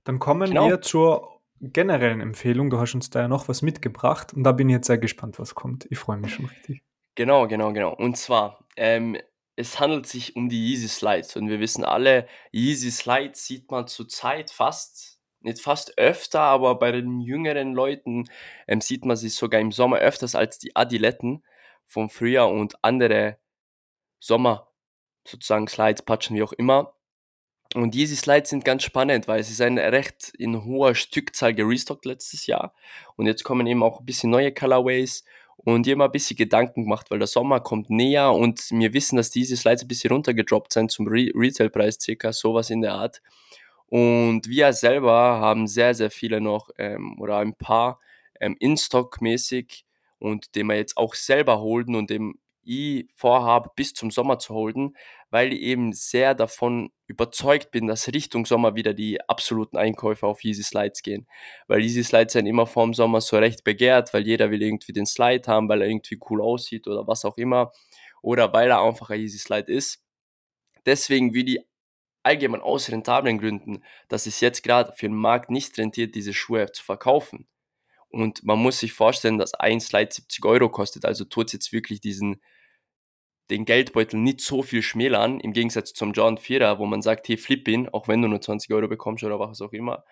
Dann 0.05 0.19
kommen 0.19 0.51
Genau. 0.51 0.69
wir 0.69 0.81
zur 0.81 1.41
generellen 1.61 2.21
Empfehlung. 2.21 2.69
Du 2.71 2.79
hast 2.79 2.95
uns 2.95 3.11
da 3.11 3.21
ja 3.23 3.29
noch 3.29 3.49
was 3.49 3.63
mitgebracht 3.63 4.35
und 4.35 4.45
da 4.45 4.53
bin 4.53 4.69
ich 4.69 4.75
jetzt 4.75 4.87
sehr 4.87 4.99
gespannt, 4.99 5.39
was 5.39 5.55
kommt. 5.55 5.87
Ich 5.91 5.99
freue 5.99 6.19
mich 6.19 6.35
schon 6.35 6.47
richtig. 6.47 6.83
Genau, 7.15 7.47
genau, 7.47 7.73
genau. 7.73 7.95
Und 7.95 8.17
zwar, 8.17 8.67
ähm, 8.77 9.17
es 9.57 9.79
handelt 9.79 10.07
sich 10.07 10.35
um 10.37 10.49
die 10.49 10.73
Yeezy 10.73 10.89
Slides. 10.89 11.37
Und 11.37 11.49
wir 11.49 11.61
wissen 11.61 11.85
alle, 11.85 12.27
Yeezy 12.53 12.91
Slides 12.91 13.47
sieht 13.47 13.71
man 13.71 13.87
zurzeit 13.87 14.51
fast, 14.51 15.21
nicht 15.41 15.61
fast 15.61 15.97
öfter, 15.97 16.41
aber 16.41 16.79
bei 16.79 16.91
den 16.91 17.21
jüngeren 17.21 17.73
Leuten 17.73 18.25
ähm, 18.67 18.81
sieht 18.81 19.05
man 19.05 19.17
sie 19.17 19.29
sogar 19.29 19.61
im 19.61 19.71
Sommer 19.73 19.99
öfters 19.99 20.35
als 20.35 20.59
die 20.59 20.75
Adiletten 20.75 21.45
vom 21.87 22.11
Frühjahr 22.11 22.51
und 22.51 22.75
andere 22.83 23.39
Sommer 24.25 24.69
sozusagen 25.27 25.69
Slides, 25.69 26.03
Patschen, 26.03 26.35
wie 26.35 26.43
auch 26.43 26.55
immer. 26.55 26.95
Und 27.75 27.95
Yeezy 27.95 28.17
Slides 28.17 28.51
sind 28.51 28.65
ganz 28.65 28.83
spannend, 28.83 29.29
weil 29.29 29.43
sie 29.43 29.53
sind 29.53 29.79
recht 29.79 30.33
in 30.39 30.65
hoher 30.65 30.95
Stückzahl 30.95 31.55
gerestockt 31.55 32.07
letztes 32.07 32.47
Jahr. 32.47 32.73
Und 33.17 33.27
jetzt 33.27 33.45
kommen 33.45 33.67
eben 33.67 33.83
auch 33.83 34.01
ein 34.01 34.07
bisschen 34.07 34.31
neue 34.31 34.53
Colorways 34.53 35.25
und 35.57 35.87
mir 35.87 36.01
ein 36.01 36.13
bisschen 36.13 36.37
Gedanken 36.37 36.85
gemacht, 36.85 37.11
weil 37.11 37.19
der 37.19 37.27
Sommer 37.27 37.61
kommt 37.61 37.91
näher 37.91 38.33
und 38.33 38.71
wir 38.71 38.95
wissen, 38.95 39.17
dass 39.17 39.31
diese 39.31 39.57
Slides 39.57 39.83
ein 39.83 39.89
bisschen 39.89 40.13
runtergedroppt 40.13 40.73
sind 40.73 40.91
zum 40.91 41.07
Re 41.07 41.31
Retailpreis, 41.35 41.99
circa 42.01 42.33
sowas 42.33 42.71
in 42.71 42.81
der 42.81 42.95
Art. 42.95 43.21
Und 43.87 44.49
wir 44.49 44.73
selber 44.73 45.13
haben 45.13 45.67
sehr, 45.67 45.95
sehr 45.95 46.11
viele 46.11 46.41
noch 46.41 46.71
ähm, 46.79 47.21
oder 47.21 47.39
ein 47.39 47.55
paar 47.55 48.01
ähm, 48.41 48.57
in-stock-mäßig 48.59 49.85
und 50.19 50.55
den 50.55 50.67
wir 50.69 50.77
jetzt 50.77 50.97
auch 50.97 51.15
selber 51.15 51.61
holden 51.61 51.95
und 51.95 52.09
dem 52.09 52.39
ich 52.65 53.09
vorhabe, 53.15 53.71
bis 53.77 53.95
zum 53.95 54.11
Sommer 54.11 54.39
zu 54.39 54.55
holden, 54.55 54.97
weil 55.31 55.53
ich 55.53 55.61
eben 55.61 55.93
sehr 55.93 56.35
davon 56.35 56.91
überzeugt 57.07 57.71
bin, 57.71 57.87
dass 57.87 58.13
Richtung 58.13 58.47
Sommer 58.47 58.75
wieder 58.75 58.95
die 58.95 59.21
absoluten 59.29 59.77
Einkäufe 59.77 60.27
auf 60.27 60.45
Yeezy 60.45 60.63
Slides 60.63 61.03
gehen. 61.03 61.27
Weil 61.67 61.81
Yeezy 61.81 62.05
Slides 62.05 62.35
sind 62.35 62.47
immer 62.47 62.67
vorm 62.67 62.95
Sommer 62.95 63.21
so 63.21 63.37
recht 63.39 63.65
begehrt, 63.65 64.15
weil 64.15 64.27
jeder 64.27 64.51
will 64.51 64.63
irgendwie 64.63 64.93
den 64.93 65.07
Slide 65.07 65.47
haben, 65.47 65.69
weil 65.69 65.83
er 65.83 65.89
irgendwie 65.89 66.19
cool 66.31 66.41
aussieht 66.41 66.87
oder 66.87 67.07
was 67.07 67.25
auch 67.25 67.37
immer. 67.37 67.73
Oder 68.23 68.53
weil 68.53 68.71
er 68.71 68.83
einfach 68.83 69.11
ein 69.11 69.21
Yeezy 69.21 69.39
Slide 69.39 69.71
ist. 69.73 70.03
Deswegen 70.87 71.35
will 71.35 71.49
ich 71.49 71.59
allgemein 72.23 72.63
aus 72.63 72.91
rentablen 72.91 73.39
Gründen, 73.39 73.83
dass 74.09 74.27
es 74.27 74.41
jetzt 74.41 74.63
gerade 74.63 74.93
für 74.93 75.07
den 75.07 75.17
Markt 75.17 75.51
nicht 75.51 75.77
rentiert, 75.79 76.15
diese 76.15 76.33
Schuhe 76.33 76.73
zu 76.73 76.83
verkaufen. 76.83 77.47
Und 78.09 78.45
man 78.45 78.61
muss 78.61 78.79
sich 78.79 78.93
vorstellen, 78.93 79.39
dass 79.39 79.55
ein 79.55 79.81
Slide 79.81 80.13
70 80.13 80.45
Euro 80.45 80.69
kostet, 80.69 81.05
also 81.05 81.25
tut 81.25 81.47
es 81.47 81.53
jetzt 81.53 81.73
wirklich 81.73 82.01
diesen, 82.01 82.41
den 83.51 83.65
Geldbeutel 83.65 84.19
nicht 84.19 84.41
so 84.41 84.63
viel 84.63 84.83
schmälern, 84.83 85.41
im 85.41 85.53
Gegensatz 85.53 85.93
zum 85.93 86.13
John 86.13 86.39
4er, 86.39 86.79
wo 86.79 86.87
man 86.87 87.03
sagt, 87.03 87.29
hey, 87.29 87.37
flip 87.37 87.69
ihn, 87.69 87.89
auch 87.89 88.09
wenn 88.09 88.23
du 88.23 88.29
nur 88.29 88.41
20 88.41 88.73
Euro 88.73 88.89
bekommst 88.89 89.23
oder 89.25 89.39
was 89.39 89.61
auch 89.61 89.73
immer, 89.73 90.05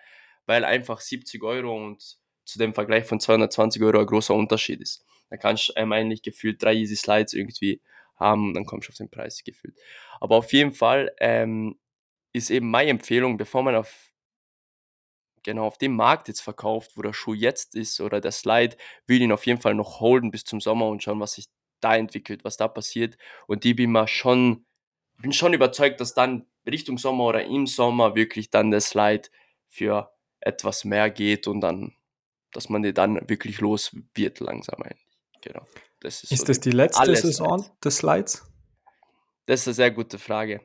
weil 0.45 0.65
einfach 0.65 1.01
70 1.01 1.41
Euro 1.43 1.75
und 1.75 2.17
zu 2.45 2.59
dem 2.59 2.73
Vergleich 2.73 3.05
von 3.05 3.19
220 3.19 3.81
Euro 3.81 3.99
ein 3.99 4.05
großer 4.05 4.35
Unterschied 4.35 4.81
ist. 4.81 5.05
Da 5.29 5.37
kannst 5.37 5.69
du 5.69 5.73
einem 5.75 5.93
eigentlich 5.93 6.21
gefühlt 6.21 6.61
drei 6.61 6.73
Easy 6.75 6.95
Slides 6.95 7.33
irgendwie 7.33 7.81
haben 8.17 8.49
und 8.49 8.53
dann 8.53 8.65
kommst 8.65 8.87
du 8.87 8.91
auf 8.91 8.97
den 8.97 9.09
Preis 9.09 9.43
gefühlt. 9.43 9.75
Aber 10.19 10.35
auf 10.35 10.53
jeden 10.53 10.73
Fall 10.73 11.11
ähm, 11.19 11.79
ist 12.33 12.51
eben 12.51 12.69
meine 12.69 12.91
Empfehlung, 12.91 13.37
bevor 13.37 13.63
man 13.63 13.75
auf 13.75 14.11
genau 15.43 15.65
auf 15.65 15.77
dem 15.77 15.95
Markt 15.95 16.27
jetzt 16.29 16.41
verkauft, 16.41 16.91
wo 16.95 17.01
der 17.01 17.13
Schuh 17.13 17.33
jetzt 17.33 17.75
ist 17.75 17.99
oder 17.99 18.21
der 18.21 18.31
Slide, 18.31 18.77
will 19.07 19.21
ihn 19.21 19.31
auf 19.31 19.45
jeden 19.45 19.61
Fall 19.61 19.75
noch 19.75 19.99
holden 19.99 20.31
bis 20.31 20.45
zum 20.45 20.61
Sommer 20.61 20.87
und 20.87 21.03
schauen, 21.03 21.19
was 21.19 21.33
sich 21.33 21.47
da 21.83 21.95
entwickelt, 21.95 22.43
was 22.43 22.57
da 22.57 22.67
passiert. 22.67 23.17
Und 23.47 23.63
die 23.63 23.73
bin 23.73 23.91
mal 23.91 24.07
schon, 24.07 24.65
bin 25.21 25.33
schon 25.33 25.53
überzeugt, 25.53 25.99
dass 25.99 26.13
dann 26.13 26.45
Richtung 26.65 26.97
Sommer 26.97 27.25
oder 27.25 27.43
im 27.45 27.67
Sommer 27.67 28.15
wirklich 28.15 28.49
dann 28.49 28.71
der 28.71 28.81
Slide 28.81 29.29
für 29.69 30.11
etwas 30.39 30.85
mehr 30.85 31.09
geht 31.09 31.47
und 31.47 31.61
dann, 31.61 31.93
dass 32.51 32.69
man 32.69 32.83
die 32.83 32.93
dann 32.93 33.27
wirklich 33.29 33.59
los 33.59 33.95
wird 34.13 34.39
langsam 34.39 34.81
eigentlich. 34.81 35.17
Genau. 35.41 35.65
Das 35.99 36.23
ist, 36.23 36.31
Ist 36.31 36.39
so 36.41 36.45
das 36.47 36.59
die 36.59 36.71
letzte 36.71 37.15
Saison 37.15 37.59
Slides. 37.59 37.79
des 37.83 37.97
Slides? 37.97 38.43
Das 39.45 39.61
ist 39.61 39.67
eine 39.67 39.73
sehr 39.73 39.91
gute 39.91 40.19
Frage. 40.19 40.61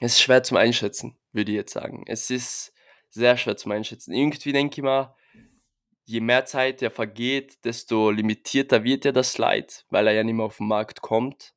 Es 0.00 0.12
ist 0.12 0.22
schwer 0.22 0.42
zum 0.42 0.56
Einschätzen, 0.56 1.18
würde 1.32 1.52
ich 1.52 1.56
jetzt 1.56 1.72
sagen. 1.72 2.04
Es 2.06 2.30
ist 2.30 2.72
sehr 3.10 3.36
schwer 3.36 3.56
zum 3.56 3.72
Einschätzen. 3.72 4.12
Irgendwie 4.12 4.52
denke 4.52 4.80
ich 4.80 4.82
mal, 4.82 5.14
je 6.08 6.20
mehr 6.20 6.44
Zeit 6.46 6.80
ja 6.82 6.90
vergeht, 6.90 7.64
desto 7.64 8.10
limitierter 8.10 8.84
wird 8.84 9.04
ja 9.04 9.12
das 9.12 9.32
Slide, 9.32 9.68
weil 9.90 10.06
er 10.08 10.14
ja 10.14 10.24
nicht 10.24 10.34
mehr 10.34 10.46
auf 10.46 10.58
den 10.58 10.68
Markt 10.68 11.00
kommt. 11.02 11.54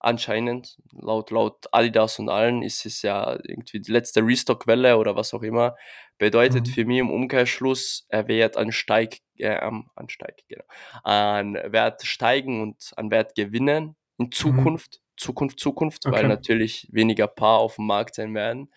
anscheinend, 0.00 0.76
laut, 0.92 1.30
laut 1.30 1.66
Adidas 1.72 2.18
und 2.18 2.28
allen, 2.28 2.62
ist 2.62 2.84
es 2.86 3.00
ja 3.02 3.38
irgendwie 3.44 3.80
die 3.80 3.90
letzte 3.92 4.20
Restock-Welle 4.22 4.98
oder 4.98 5.16
was 5.16 5.32
auch 5.34 5.42
immer. 5.42 5.76
Bedeutet 6.18 6.68
Mhm. 6.68 6.68
für 6.68 6.84
mich 6.84 6.98
im 6.98 7.10
Umkehrschluss, 7.10 8.06
er 8.10 8.28
wird 8.28 8.56
an 8.58 8.70
Steig, 8.72 9.18
äh, 9.38 9.56
an 9.56 10.08
Steig, 10.08 10.42
genau, 10.48 10.64
an 11.04 11.54
Wert 11.54 12.02
steigen 12.04 12.60
und 12.62 12.92
an 12.96 13.10
Wert 13.10 13.34
gewinnen 13.34 13.96
in 14.18 14.30
Mhm. 14.42 14.74
Zukunft. 14.74 15.00
Zukunft, 15.16 15.60
Zukunft, 15.60 16.06
weil 16.10 16.26
Okay. 16.26 16.28
natürlich 16.28 16.88
weniger 16.92 17.28
Paar 17.28 17.58
auf 17.60 17.76
dem 17.76 17.86
Markt 17.86 18.16
sein 18.16 18.34
werden. 18.34 18.70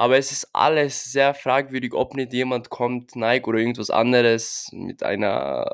Aber 0.00 0.16
es 0.16 0.32
ist 0.32 0.48
alles 0.54 1.04
sehr 1.12 1.34
fragwürdig, 1.34 1.92
ob 1.92 2.14
nicht 2.14 2.32
jemand 2.32 2.70
kommt, 2.70 3.16
Nike 3.16 3.46
oder 3.46 3.58
irgendwas 3.58 3.90
anderes 3.90 4.70
mit 4.72 5.02
einer, 5.02 5.66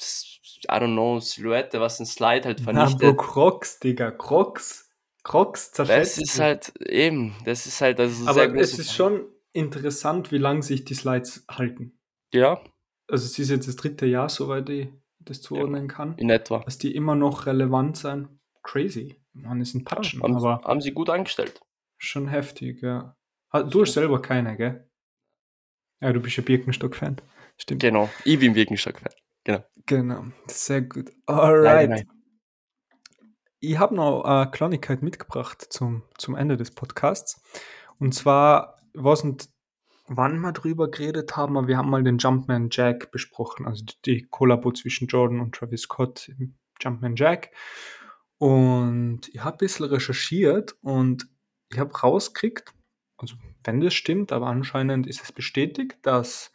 I 0.00 0.70
don't 0.70 0.92
know, 0.94 1.20
Silhouette, 1.20 1.78
was 1.80 2.00
ein 2.00 2.06
Slide 2.06 2.44
halt 2.48 2.58
Na, 2.58 2.64
vernichtet. 2.64 3.16
Crocs, 3.16 3.78
Digga, 3.78 4.10
Crocs. 4.10 4.90
Crocs 5.22 5.70
Das 5.70 5.86
zerschätzt 5.86 6.18
ist 6.18 6.40
halt 6.40 6.76
eben, 6.80 7.34
das 7.44 7.66
ist 7.66 7.80
halt 7.80 8.00
also 8.00 8.24
sehr 8.24 8.48
Aber 8.48 8.58
es 8.58 8.70
große 8.72 8.82
ist 8.82 8.92
Frage. 8.92 8.96
schon 8.96 9.26
interessant, 9.52 10.32
wie 10.32 10.38
lange 10.38 10.62
sich 10.62 10.84
die 10.84 10.94
Slides 10.94 11.44
halten. 11.48 11.98
Ja, 12.34 12.60
Also 13.08 13.24
es 13.26 13.38
ist 13.38 13.50
jetzt 13.50 13.68
das 13.68 13.76
dritte 13.76 14.06
Jahr, 14.06 14.28
soweit 14.28 14.68
ich 14.68 14.88
das 15.20 15.40
zuordnen 15.42 15.86
kann, 15.88 16.18
in 16.18 16.30
etwa. 16.30 16.58
dass 16.64 16.78
die 16.78 16.94
immer 16.94 17.14
noch 17.14 17.46
relevant 17.46 17.96
sind. 17.98 18.28
Crazy. 18.62 19.14
Man 19.32 19.60
ist 19.60 19.74
ein 19.74 19.80
Ja, 19.82 19.84
Patschen, 19.84 20.22
haben, 20.22 20.36
aber 20.36 20.60
haben 20.64 20.80
sie 20.80 20.92
gut 20.92 21.08
angestellt. 21.10 21.60
schon 21.98 22.28
heftig, 22.28 22.82
ja. 22.82 23.14
Du 23.52 23.82
hast 23.82 23.94
selber 23.94 24.20
keine, 24.20 24.56
gell? 24.56 24.88
Ja, 26.00 26.12
du 26.12 26.20
bist 26.20 26.36
ja 26.36 26.42
Birkenstock-Fan. 26.42 27.16
Stimmt. 27.56 27.82
Genau, 27.82 28.08
ich 28.24 28.38
bin 28.38 28.54
Birkenstock-Fan. 28.54 29.12
Genau. 29.44 29.64
Genau, 29.86 30.24
sehr 30.46 30.82
gut. 30.82 31.10
Alright. 31.26 31.90
nein. 31.90 32.08
Ich 33.60 33.78
habe 33.78 33.94
noch 33.94 34.22
eine 34.22 34.50
Kleinigkeit 34.50 35.02
mitgebracht 35.02 35.66
zum, 35.70 36.02
zum 36.16 36.36
Ende 36.36 36.56
des 36.56 36.70
Podcasts. 36.70 37.42
Und 37.98 38.14
zwar, 38.14 38.76
ich 38.92 39.02
weiß 39.02 39.24
nicht, 39.24 39.48
wann 40.06 40.38
wir 40.40 40.52
drüber 40.52 40.90
geredet 40.90 41.36
haben, 41.36 41.56
aber 41.56 41.66
wir 41.66 41.76
haben 41.76 41.90
mal 41.90 42.04
den 42.04 42.18
Jumpman 42.18 42.68
Jack 42.70 43.10
besprochen, 43.10 43.66
also 43.66 43.84
die, 43.84 43.94
die 44.04 44.22
Kollabo 44.28 44.72
zwischen 44.72 45.08
Jordan 45.08 45.40
und 45.40 45.54
Travis 45.54 45.82
Scott 45.82 46.28
im 46.28 46.56
Jumpman 46.80 47.16
Jack. 47.16 47.50
Und 48.38 49.28
ich 49.32 49.42
habe 49.42 49.56
ein 49.56 49.58
bisschen 49.58 49.86
recherchiert 49.86 50.76
und 50.82 51.26
ich 51.70 51.78
habe 51.78 51.98
rausgekriegt, 51.98 52.72
also 53.18 53.34
wenn 53.64 53.80
das 53.80 53.94
stimmt, 53.94 54.32
aber 54.32 54.46
anscheinend 54.46 55.06
ist 55.06 55.22
es 55.22 55.32
bestätigt, 55.32 55.98
dass 56.02 56.52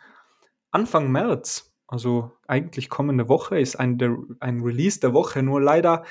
Anfang 0.72 1.12
März, 1.12 1.76
also 1.88 2.32
eigentlich 2.48 2.90
kommende 2.90 3.30
Woche, 3.30 3.60
ist 3.60 3.76
ein, 3.76 3.98
der, 3.98 4.18
ein 4.40 4.62
Release 4.62 5.00
der 5.00 5.14
Woche, 5.14 5.44
nur 5.44 5.62
leider 5.62 6.04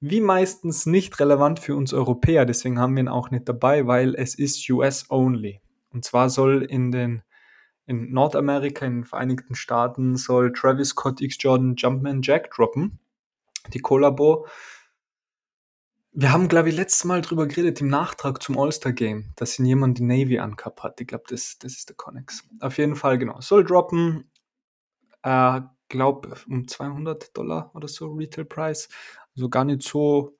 wie 0.00 0.20
meistens 0.20 0.86
nicht 0.86 1.18
relevant 1.18 1.58
für 1.58 1.74
uns 1.74 1.92
Europäer, 1.92 2.44
deswegen 2.44 2.78
haben 2.78 2.94
wir 2.94 3.02
ihn 3.02 3.08
auch 3.08 3.30
nicht 3.30 3.48
dabei, 3.48 3.86
weil 3.86 4.14
es 4.14 4.34
ist 4.34 4.68
US 4.70 5.10
only. 5.10 5.60
Und 5.90 6.04
zwar 6.04 6.28
soll 6.28 6.62
in 6.62 6.92
den 6.92 7.22
in 7.88 8.12
Nordamerika, 8.12 8.84
in 8.84 8.96
den 8.96 9.04
Vereinigten 9.04 9.54
Staaten, 9.54 10.16
soll 10.16 10.52
Travis 10.52 10.90
Scott 10.90 11.22
X 11.22 11.36
Jordan 11.40 11.74
Jumpman 11.74 12.20
Jack 12.20 12.50
droppen. 12.50 12.98
Die 13.72 13.80
Kollabo. 13.80 14.46
Wir 16.12 16.32
haben, 16.32 16.48
glaube 16.48 16.70
ich, 16.70 16.76
letztes 16.76 17.04
Mal 17.04 17.20
drüber 17.20 17.46
geredet 17.46 17.80
im 17.80 17.88
Nachtrag 17.88 18.42
zum 18.42 18.58
All-Star-Game, 18.58 19.32
dass 19.36 19.58
ihn 19.58 19.66
jemand 19.66 19.98
die 19.98 20.04
Navy 20.04 20.38
angehabt 20.38 20.82
hat. 20.82 21.00
Ich 21.00 21.06
glaube, 21.06 21.24
das, 21.28 21.58
das 21.58 21.74
ist 21.74 21.88
der 21.88 21.96
Connex. 21.96 22.44
Auf 22.60 22.78
jeden 22.78 22.96
Fall, 22.96 23.18
genau. 23.18 23.40
Soll 23.40 23.64
droppen. 23.64 24.30
Äh, 25.22 25.60
glaube 25.88 26.34
um 26.48 26.68
200 26.68 27.36
Dollar 27.36 27.70
oder 27.74 27.88
so 27.88 28.12
Retail-Preis. 28.12 28.88
Also 29.34 29.48
gar 29.48 29.64
nicht 29.64 29.82
so 29.82 30.36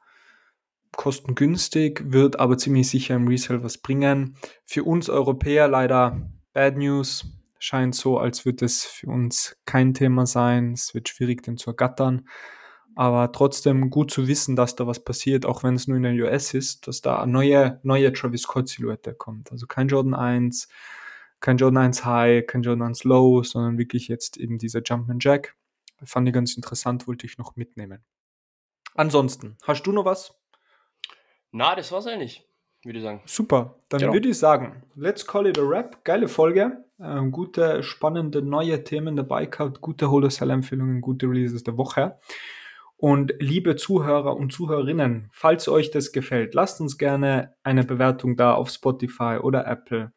kostengünstig, 0.92 2.02
wird 2.06 2.40
aber 2.40 2.58
ziemlich 2.58 2.88
sicher 2.88 3.14
im 3.16 3.28
Resale 3.28 3.62
was 3.62 3.78
bringen. 3.78 4.36
Für 4.64 4.84
uns 4.84 5.08
Europäer 5.08 5.68
leider 5.68 6.30
Bad 6.52 6.76
News. 6.76 7.26
Scheint 7.60 7.94
so, 7.94 8.18
als 8.18 8.44
würde 8.44 8.64
es 8.64 8.84
für 8.84 9.08
uns 9.08 9.56
kein 9.64 9.92
Thema 9.92 10.26
sein. 10.26 10.74
Es 10.74 10.94
wird 10.94 11.08
schwierig, 11.08 11.42
den 11.42 11.56
zu 11.56 11.70
ergattern. 11.70 12.28
Aber 12.98 13.30
trotzdem 13.30 13.90
gut 13.90 14.10
zu 14.10 14.26
wissen, 14.26 14.56
dass 14.56 14.74
da 14.74 14.88
was 14.88 14.98
passiert, 14.98 15.46
auch 15.46 15.62
wenn 15.62 15.76
es 15.76 15.86
nur 15.86 15.98
in 15.98 16.02
der 16.02 16.14
US 16.14 16.52
ist, 16.52 16.88
dass 16.88 17.00
da 17.00 17.22
eine 17.22 17.30
neue, 17.30 17.78
neue 17.84 18.12
Travis 18.12 18.42
Scott-Silhouette 18.42 19.14
kommt. 19.14 19.52
Also 19.52 19.68
kein 19.68 19.86
Jordan 19.86 20.14
1, 20.14 20.68
kein 21.38 21.58
Jordan 21.58 21.84
1 21.84 22.04
High, 22.04 22.44
kein 22.44 22.64
Jordan 22.64 22.88
1 22.88 23.04
Low, 23.04 23.44
sondern 23.44 23.78
wirklich 23.78 24.08
jetzt 24.08 24.36
eben 24.36 24.58
dieser 24.58 24.82
Jumpman 24.82 25.18
Jack. 25.20 25.54
Fand 26.02 26.26
ich 26.26 26.34
ganz 26.34 26.56
interessant, 26.56 27.06
wollte 27.06 27.24
ich 27.24 27.38
noch 27.38 27.54
mitnehmen. 27.54 28.02
Ansonsten, 28.96 29.56
hast 29.62 29.84
du 29.86 29.92
noch 29.92 30.04
was? 30.04 30.34
Na, 31.52 31.76
das 31.76 31.92
war's 31.92 32.08
eigentlich, 32.08 32.48
würde 32.82 32.98
ich 32.98 33.04
sagen. 33.04 33.22
Super, 33.26 33.76
dann 33.90 34.00
Genau. 34.00 34.12
würde 34.12 34.28
ich 34.28 34.38
sagen, 34.40 34.82
let's 34.96 35.24
call 35.24 35.46
it 35.46 35.56
a 35.56 35.62
wrap. 35.62 36.04
Geile 36.04 36.26
Folge, 36.26 36.84
ähm, 36.98 37.30
gute, 37.30 37.84
spannende 37.84 38.42
neue 38.42 38.82
Themen 38.82 39.14
dabei 39.14 39.46
gehabt, 39.46 39.80
gute 39.80 40.10
Wholesale-Empfehlungen, 40.10 41.00
gute 41.00 41.26
Releases 41.26 41.62
der 41.62 41.76
Woche. 41.76 42.18
Und 43.00 43.32
liebe 43.38 43.76
Zuhörer 43.76 44.36
und 44.36 44.52
Zuhörerinnen, 44.52 45.30
falls 45.32 45.68
euch 45.68 45.92
das 45.92 46.10
gefällt, 46.10 46.54
lasst 46.54 46.80
uns 46.80 46.98
gerne 46.98 47.54
eine 47.62 47.84
Bewertung 47.84 48.36
da 48.36 48.54
auf 48.54 48.70
Spotify 48.70 49.38
oder 49.40 49.68
Apple. 49.68 50.12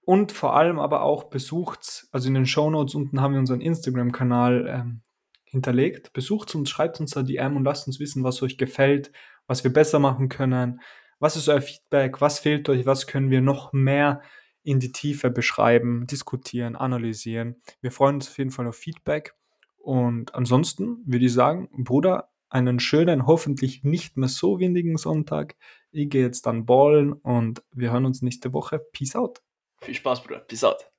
Und 0.00 0.32
vor 0.32 0.56
allem 0.56 0.78
aber 0.78 1.02
auch 1.02 1.24
besucht, 1.24 2.06
also 2.10 2.28
in 2.28 2.34
den 2.34 2.46
Shownotes 2.46 2.94
unten 2.94 3.20
haben 3.20 3.34
wir 3.34 3.38
unseren 3.38 3.60
Instagram-Kanal 3.60 4.66
ähm, 4.66 5.02
hinterlegt. 5.44 6.14
Besucht 6.14 6.54
uns, 6.54 6.70
schreibt 6.70 7.00
uns 7.00 7.10
da 7.10 7.22
DM 7.22 7.56
und 7.56 7.64
lasst 7.64 7.86
uns 7.86 8.00
wissen, 8.00 8.24
was 8.24 8.42
euch 8.42 8.56
gefällt, 8.56 9.12
was 9.46 9.62
wir 9.62 9.72
besser 9.72 9.98
machen 9.98 10.30
können. 10.30 10.80
Was 11.18 11.36
ist 11.36 11.50
euer 11.50 11.60
Feedback? 11.60 12.22
Was 12.22 12.38
fehlt 12.38 12.66
euch? 12.70 12.86
Was 12.86 13.06
können 13.06 13.30
wir 13.30 13.42
noch 13.42 13.74
mehr 13.74 14.22
in 14.62 14.80
die 14.80 14.90
Tiefe 14.90 15.30
beschreiben, 15.30 16.06
diskutieren, 16.06 16.76
analysieren? 16.76 17.60
Wir 17.82 17.92
freuen 17.92 18.16
uns 18.16 18.28
auf 18.30 18.38
jeden 18.38 18.50
Fall 18.50 18.66
auf 18.66 18.76
Feedback. 18.76 19.34
Und 19.82 20.34
ansonsten 20.34 21.02
würde 21.06 21.26
ich 21.26 21.32
sagen, 21.32 21.68
Bruder, 21.72 22.30
einen 22.48 22.78
schönen, 22.80 23.26
hoffentlich 23.26 23.82
nicht 23.82 24.16
mehr 24.16 24.28
so 24.28 24.60
windigen 24.60 24.96
Sonntag. 24.96 25.56
Ich 25.90 26.08
gehe 26.10 26.22
jetzt 26.22 26.46
dann 26.46 26.66
ballen 26.66 27.12
und 27.12 27.64
wir 27.72 27.92
hören 27.92 28.04
uns 28.04 28.22
nächste 28.22 28.52
Woche. 28.52 28.78
Peace 28.92 29.16
out. 29.16 29.42
Viel 29.80 29.94
Spaß, 29.94 30.22
Bruder. 30.22 30.40
Peace 30.40 30.62
out. 30.64 30.91